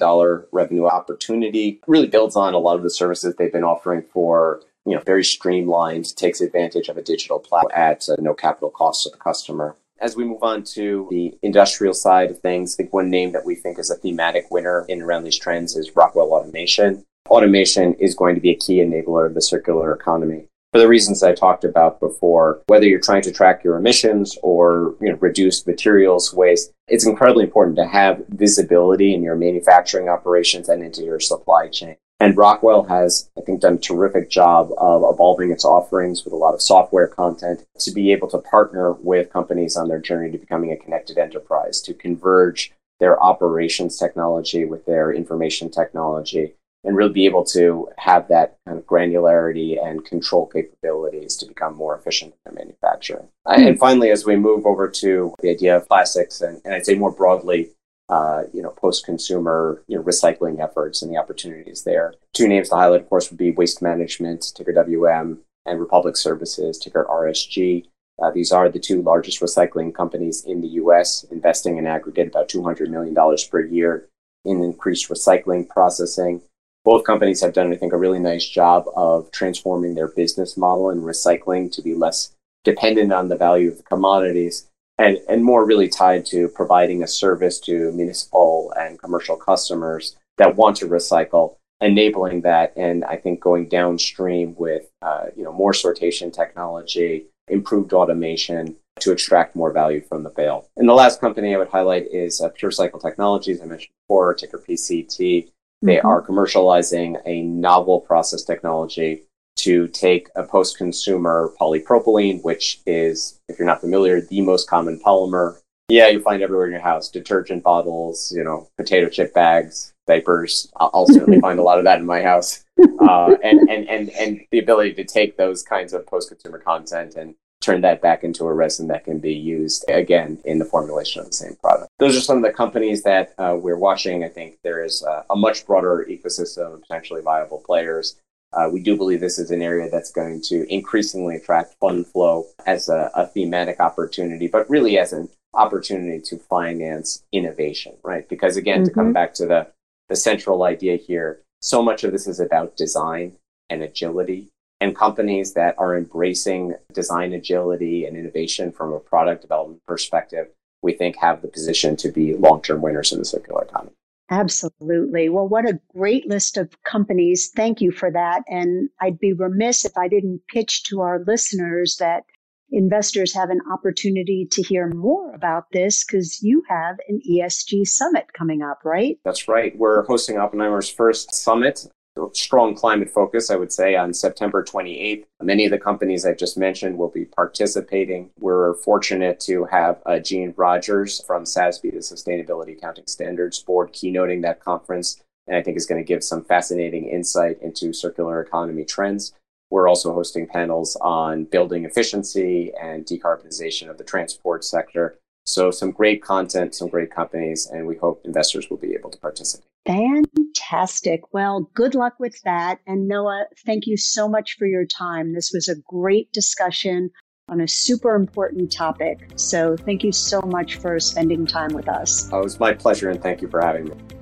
revenue 0.51 0.87
opportunity. 0.87 1.79
really 1.85 2.07
builds 2.07 2.35
on 2.35 2.55
a 2.55 2.57
lot 2.57 2.75
of 2.75 2.81
the 2.81 2.89
services 2.89 3.35
they've 3.35 3.53
been 3.53 3.63
offering 3.63 4.01
for, 4.01 4.61
you 4.83 4.95
know, 4.95 5.01
very 5.01 5.23
streamlined, 5.23 6.15
takes 6.15 6.41
advantage 6.41 6.89
of 6.89 6.97
a 6.97 7.03
digital 7.03 7.37
platform 7.37 7.71
at 7.75 8.07
no 8.17 8.33
capital 8.33 8.71
cost 8.71 9.03
to 9.03 9.11
the 9.11 9.17
customer. 9.17 9.75
As 9.99 10.15
we 10.15 10.25
move 10.25 10.41
on 10.41 10.63
to 10.73 11.07
the 11.11 11.37
industrial 11.43 11.93
side 11.93 12.31
of 12.31 12.39
things, 12.39 12.73
I 12.73 12.77
think 12.77 12.93
one 12.93 13.11
name 13.11 13.31
that 13.33 13.45
we 13.45 13.53
think 13.53 13.77
is 13.77 13.91
a 13.91 13.95
thematic 13.95 14.49
winner 14.49 14.83
in 14.89 15.03
around 15.03 15.25
these 15.25 15.37
trends 15.37 15.75
is 15.75 15.95
Rockwell 15.95 16.33
Automation. 16.33 17.05
Automation 17.29 17.93
is 17.99 18.15
going 18.15 18.33
to 18.33 18.41
be 18.41 18.49
a 18.49 18.55
key 18.55 18.77
enabler 18.77 19.27
of 19.27 19.35
the 19.35 19.41
circular 19.43 19.93
economy 19.93 20.47
for 20.77 20.79
the 20.79 20.87
reasons 20.87 21.23
I 21.23 21.33
talked 21.33 21.63
about 21.63 21.99
before, 21.99 22.61
whether 22.67 22.85
you're 22.85 22.99
trying 22.99 23.23
to 23.23 23.31
track 23.31 23.63
your 23.63 23.77
emissions 23.77 24.37
or 24.43 24.95
you 25.01 25.09
know, 25.09 25.17
reduce 25.19 25.65
materials 25.65 26.33
waste, 26.33 26.71
it's 26.87 27.05
incredibly 27.05 27.43
important 27.43 27.75
to 27.77 27.87
have 27.87 28.23
visibility 28.29 29.13
in 29.13 29.21
your 29.21 29.35
manufacturing 29.35 30.09
operations 30.09 30.69
and 30.69 30.83
into 30.83 31.03
your 31.03 31.19
supply 31.19 31.67
chain. 31.67 31.97
And 32.19 32.35
Rockwell 32.35 32.83
has, 32.85 33.29
I 33.37 33.41
think, 33.41 33.61
done 33.61 33.75
a 33.75 33.79
terrific 33.79 34.29
job 34.29 34.71
of 34.77 35.03
evolving 35.13 35.51
its 35.51 35.63
offerings 35.63 36.23
with 36.23 36.33
a 36.33 36.37
lot 36.37 36.55
of 36.55 36.61
software 36.61 37.07
content 37.07 37.63
to 37.79 37.91
be 37.91 38.11
able 38.11 38.27
to 38.29 38.39
partner 38.39 38.93
with 38.93 39.31
companies 39.31 39.77
on 39.77 39.87
their 39.87 39.99
journey 39.99 40.31
to 40.31 40.37
becoming 40.37 40.71
a 40.71 40.77
connected 40.77 41.19
enterprise, 41.19 41.79
to 41.81 41.93
converge 41.93 42.73
their 42.99 43.21
operations 43.21 43.97
technology 43.97 44.65
with 44.65 44.85
their 44.85 45.11
information 45.11 45.69
technology 45.69 46.55
and 46.83 46.95
really 46.95 47.11
be 47.11 47.25
able 47.25 47.43
to 47.43 47.89
have 47.97 48.27
that 48.27 48.57
kind 48.65 48.77
of 48.77 48.85
granularity 48.85 49.83
and 49.83 50.05
control 50.05 50.47
capabilities 50.47 51.35
to 51.35 51.45
become 51.45 51.75
more 51.75 51.97
efficient 51.97 52.33
in 52.33 52.55
their 52.55 52.65
manufacturing. 52.65 53.27
Mm-hmm. 53.47 53.67
And 53.67 53.79
finally, 53.79 54.11
as 54.11 54.25
we 54.25 54.35
move 54.35 54.65
over 54.65 54.87
to 54.87 55.33
the 55.41 55.49
idea 55.49 55.75
of 55.75 55.87
plastics, 55.87 56.41
and, 56.41 56.61
and 56.63 56.73
I'd 56.73 56.85
say 56.85 56.95
more 56.95 57.11
broadly, 57.11 57.71
uh, 58.09 58.43
you 58.53 58.61
know, 58.61 58.69
post-consumer, 58.69 59.83
you 59.87 59.97
know, 59.97 60.03
recycling 60.03 60.63
efforts 60.63 61.01
and 61.01 61.11
the 61.11 61.17
opportunities 61.17 61.83
there. 61.83 62.13
Two 62.33 62.47
names 62.47 62.69
to 62.69 62.75
highlight, 62.75 63.01
of 63.01 63.09
course, 63.09 63.29
would 63.29 63.37
be 63.37 63.51
Waste 63.51 63.81
Management, 63.81 64.53
ticker 64.55 64.71
WM, 64.71 65.39
and 65.65 65.79
Republic 65.79 66.15
Services, 66.15 66.77
ticker 66.77 67.05
RSG. 67.09 67.85
Uh, 68.21 68.31
these 68.31 68.51
are 68.51 68.69
the 68.69 68.79
two 68.79 69.01
largest 69.01 69.41
recycling 69.41 69.93
companies 69.93 70.45
in 70.45 70.61
the 70.61 70.67
U.S., 70.69 71.25
investing 71.31 71.77
in 71.77 71.85
aggregate 71.85 72.29
about 72.29 72.47
$200 72.47 72.89
million 72.89 73.15
per 73.51 73.59
year 73.59 74.07
in 74.45 74.63
increased 74.63 75.09
recycling 75.09 75.67
processing 75.67 76.41
both 76.87 77.03
companies 77.03 77.41
have 77.41 77.51
done, 77.51 77.73
I 77.73 77.75
think, 77.75 77.91
a 77.91 77.97
really 77.97 78.17
nice 78.17 78.47
job 78.47 78.85
of 78.95 79.29
transforming 79.31 79.93
their 79.93 80.07
business 80.07 80.55
model 80.55 80.89
and 80.89 81.01
recycling 81.01 81.69
to 81.73 81.81
be 81.81 81.93
less 81.93 82.31
dependent 82.63 83.11
on 83.11 83.27
the 83.27 83.35
value 83.35 83.67
of 83.67 83.75
the 83.75 83.83
commodities 83.83 84.69
and, 84.97 85.17
and 85.27 85.43
more 85.43 85.65
really 85.65 85.89
tied 85.89 86.25
to 86.27 86.47
providing 86.47 87.03
a 87.03 87.07
service 87.07 87.59
to 87.59 87.91
municipal 87.91 88.73
and 88.79 89.01
commercial 89.01 89.35
customers 89.35 90.15
that 90.37 90.55
want 90.55 90.77
to 90.77 90.87
recycle, 90.87 91.57
enabling 91.81 92.39
that, 92.43 92.71
and 92.77 93.03
I 93.03 93.17
think 93.17 93.41
going 93.41 93.67
downstream 93.67 94.55
with 94.57 94.89
uh, 95.01 95.25
you 95.35 95.43
know 95.43 95.51
more 95.51 95.73
sortation 95.73 96.31
technology, 96.31 97.25
improved 97.49 97.91
automation 97.91 98.77
to 99.01 99.11
extract 99.11 99.57
more 99.57 99.73
value 99.73 99.99
from 99.99 100.23
the 100.23 100.29
bale. 100.29 100.69
And 100.77 100.87
the 100.87 100.93
last 100.93 101.19
company 101.19 101.53
I 101.53 101.57
would 101.57 101.67
highlight 101.67 102.07
is 102.13 102.39
uh, 102.39 102.49
PureCycle 102.51 103.01
Technologies. 103.01 103.61
I 103.61 103.65
mentioned 103.65 103.91
before, 104.07 104.33
ticker 104.35 104.63
PCT. 104.65 105.49
They 105.81 105.97
mm-hmm. 105.97 106.07
are 106.07 106.25
commercializing 106.25 107.21
a 107.25 107.41
novel 107.41 108.01
process 108.01 108.43
technology 108.43 109.23
to 109.57 109.87
take 109.87 110.29
a 110.35 110.43
post-consumer 110.43 111.53
polypropylene, 111.59 112.43
which 112.43 112.79
is, 112.85 113.39
if 113.49 113.57
you're 113.57 113.65
not 113.65 113.81
familiar, 113.81 114.21
the 114.21 114.41
most 114.41 114.69
common 114.69 114.99
polymer. 114.99 115.57
Yeah, 115.89 116.07
you 116.07 116.21
find 116.21 116.43
everywhere 116.43 116.65
in 116.65 116.71
your 116.71 116.81
house: 116.81 117.09
detergent 117.09 117.63
bottles, 117.63 118.31
you 118.35 118.43
know, 118.43 118.69
potato 118.77 119.09
chip 119.09 119.33
bags, 119.33 119.93
diapers. 120.05 120.69
I'll, 120.75 120.91
I'll 120.93 121.07
certainly 121.07 121.39
find 121.47 121.59
a 121.59 121.63
lot 121.63 121.79
of 121.79 121.85
that 121.85 121.99
in 121.99 122.05
my 122.05 122.21
house. 122.21 122.63
Uh, 122.99 123.35
and, 123.43 123.69
and 123.69 123.89
and 123.89 124.09
and 124.11 124.41
the 124.51 124.59
ability 124.59 124.93
to 124.93 125.03
take 125.03 125.37
those 125.37 125.63
kinds 125.63 125.93
of 125.93 126.05
post-consumer 126.05 126.59
content 126.59 127.15
and 127.15 127.35
turn 127.61 127.81
that 127.81 128.01
back 128.01 128.23
into 128.23 128.45
a 128.45 128.53
resin 128.53 128.87
that 128.87 129.03
can 129.03 129.19
be 129.19 129.33
used 129.33 129.83
again 129.89 130.39
in 130.45 130.59
the 130.59 130.65
formulation 130.65 131.21
of 131.21 131.27
the 131.27 131.33
same 131.33 131.55
product. 131.55 131.89
Those 131.99 132.15
are 132.15 132.21
some 132.21 132.37
of 132.37 132.43
the 132.43 132.51
companies 132.51 133.03
that 133.03 133.33
uh, 133.37 133.57
we're 133.59 133.77
watching. 133.77 134.23
I 134.23 134.29
think 134.29 134.59
there 134.63 134.83
is 134.83 135.03
uh, 135.03 135.23
a 135.29 135.35
much 135.35 135.65
broader 135.65 136.05
ecosystem 136.09 136.75
of 136.75 136.81
potentially 136.81 137.21
viable 137.21 137.63
players. 137.65 138.15
Uh, 138.53 138.69
we 138.71 138.81
do 138.81 138.95
believe 138.95 139.19
this 139.19 139.39
is 139.39 139.51
an 139.51 139.61
area 139.61 139.89
that's 139.89 140.11
going 140.11 140.41
to 140.41 140.71
increasingly 140.73 141.35
attract 141.35 141.75
fund 141.79 142.07
flow 142.07 142.45
as 142.65 142.87
a, 142.87 143.11
a 143.13 143.27
thematic 143.27 143.79
opportunity, 143.79 144.47
but 144.47 144.69
really 144.69 144.97
as 144.97 145.11
an 145.11 145.27
opportunity 145.53 146.21
to 146.21 146.37
finance 146.37 147.23
innovation, 147.31 147.93
right? 148.03 148.29
Because 148.29 148.55
again, 148.55 148.79
mm-hmm. 148.79 148.85
to 148.85 148.93
come 148.93 149.05
mm-hmm. 149.07 149.13
back 149.13 149.33
to 149.33 149.45
the, 149.45 149.67
the 150.07 150.15
central 150.15 150.63
idea 150.63 150.95
here, 150.95 151.41
so 151.61 151.81
much 151.81 152.03
of 152.03 152.11
this 152.11 152.27
is 152.27 152.39
about 152.39 152.77
design 152.77 153.33
and 153.69 153.81
agility 153.83 154.47
and 154.79 154.95
companies 154.95 155.53
that 155.53 155.75
are 155.77 155.97
embracing 155.97 156.75
design 156.93 157.33
agility 157.33 158.05
and 158.05 158.15
innovation 158.15 158.71
from 158.71 158.93
a 158.93 158.99
product 158.99 159.41
development 159.41 159.81
perspective, 159.87 160.47
we 160.81 160.93
think 160.93 161.17
have 161.17 161.41
the 161.41 161.47
position 161.47 161.95
to 161.97 162.11
be 162.11 162.35
long 162.35 162.61
term 162.61 162.81
winners 162.81 163.11
in 163.11 163.19
the 163.19 163.25
circular 163.25 163.63
economy. 163.63 163.91
Absolutely. 164.29 165.29
Well, 165.29 165.47
what 165.47 165.69
a 165.69 165.79
great 165.95 166.27
list 166.27 166.57
of 166.57 166.71
companies. 166.83 167.49
Thank 167.55 167.79
you 167.79 167.91
for 167.91 168.11
that. 168.11 168.43
And 168.47 168.89
I'd 169.01 169.19
be 169.19 169.33
remiss 169.33 169.85
if 169.85 169.97
I 169.97 170.09
didn't 170.09 170.41
pitch 170.49 170.83
to 170.85 170.99
our 170.99 171.23
listeners 171.25 171.95
that 171.99 172.23
investors 172.69 173.33
have 173.33 173.49
an 173.49 173.61
opportunity 173.71 174.45
to 174.51 174.61
hear 174.61 174.89
more 174.93 175.33
about 175.33 175.65
this 175.71 176.03
because 176.03 176.41
you 176.41 176.61
have 176.67 176.97
an 177.07 177.21
ESG 177.29 177.87
summit 177.87 178.33
coming 178.37 178.61
up, 178.61 178.79
right? 178.83 179.17
That's 179.23 179.47
right. 179.47 179.77
We're 179.77 180.03
hosting 180.03 180.37
Oppenheimer's 180.37 180.89
first 180.89 181.33
summit 181.33 181.87
strong 182.33 182.75
climate 182.75 183.09
focus, 183.09 183.49
I 183.49 183.55
would 183.55 183.71
say, 183.71 183.95
on 183.95 184.13
September 184.13 184.63
28th. 184.63 185.25
Many 185.41 185.65
of 185.65 185.71
the 185.71 185.77
companies 185.77 186.25
I've 186.25 186.37
just 186.37 186.57
mentioned 186.57 186.97
will 186.97 187.09
be 187.09 187.25
participating. 187.25 188.29
We're 188.39 188.75
fortunate 188.75 189.39
to 189.41 189.65
have 189.65 190.01
uh, 190.05 190.19
Jean 190.19 190.53
Rogers 190.57 191.21
from 191.25 191.43
SASB, 191.43 191.91
the 191.91 191.97
Sustainability 191.97 192.77
Accounting 192.77 193.07
Standards 193.07 193.61
Board, 193.61 193.93
keynoting 193.93 194.41
that 194.41 194.59
conference, 194.59 195.21
and 195.47 195.55
I 195.55 195.61
think 195.61 195.77
is 195.77 195.85
going 195.85 196.01
to 196.01 196.07
give 196.07 196.23
some 196.23 196.43
fascinating 196.43 197.07
insight 197.07 197.61
into 197.61 197.93
circular 197.93 198.41
economy 198.41 198.83
trends. 198.85 199.33
We're 199.69 199.87
also 199.87 200.13
hosting 200.13 200.47
panels 200.47 200.95
on 201.01 201.43
building 201.45 201.85
efficiency 201.85 202.71
and 202.81 203.05
decarbonization 203.05 203.89
of 203.89 203.97
the 203.97 204.03
transport 204.03 204.63
sector. 204.63 205.17
So, 205.47 205.71
some 205.71 205.91
great 205.91 206.21
content, 206.21 206.75
some 206.75 206.89
great 206.89 207.09
companies, 207.09 207.65
and 207.65 207.87
we 207.87 207.95
hope 207.95 208.21
investors 208.25 208.69
will 208.69 208.77
be 208.77 208.93
able 208.93 209.09
to 209.11 209.17
participate. 209.17 209.65
Fantastic. 209.85 211.33
Well, 211.33 211.71
good 211.73 211.95
luck 211.95 212.15
with 212.19 212.41
that. 212.43 212.79
And 212.85 213.07
Noah, 213.07 213.45
thank 213.65 213.87
you 213.87 213.95
so 213.95 214.27
much 214.27 214.57
for 214.57 214.67
your 214.67 214.85
time. 214.85 215.33
This 215.33 215.51
was 215.53 215.69
a 215.69 215.75
great 215.87 216.31
discussion 216.33 217.11
on 217.47 217.61
a 217.61 217.67
super 217.67 218.15
important 218.15 218.73
topic. 218.73 219.29
So 219.37 219.77
thank 219.77 220.03
you 220.03 220.11
so 220.11 220.41
much 220.41 220.75
for 220.75 220.99
spending 220.99 221.45
time 221.45 221.73
with 221.73 221.87
us. 221.87 222.29
Oh, 222.33 222.39
it 222.39 222.43
was 222.43 222.59
my 222.59 222.73
pleasure, 222.73 223.09
and 223.09 223.21
thank 223.21 223.41
you 223.41 223.47
for 223.47 223.61
having 223.61 223.85
me. 223.85 224.16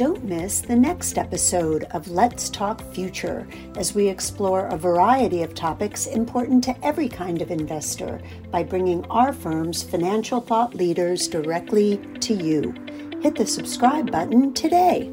Don't 0.00 0.24
miss 0.24 0.62
the 0.62 0.76
next 0.76 1.18
episode 1.18 1.84
of 1.90 2.08
Let's 2.08 2.48
Talk 2.48 2.80
Future 2.94 3.46
as 3.76 3.94
we 3.94 4.08
explore 4.08 4.64
a 4.68 4.76
variety 4.78 5.42
of 5.42 5.52
topics 5.52 6.06
important 6.06 6.64
to 6.64 6.86
every 6.86 7.06
kind 7.06 7.42
of 7.42 7.50
investor 7.50 8.18
by 8.50 8.62
bringing 8.62 9.04
our 9.10 9.34
firm's 9.34 9.82
financial 9.82 10.40
thought 10.40 10.74
leaders 10.74 11.28
directly 11.28 11.98
to 12.20 12.32
you 12.32 12.72
hit 13.20 13.34
the 13.34 13.46
subscribe 13.46 14.10
button 14.10 14.54
today. 14.54 15.12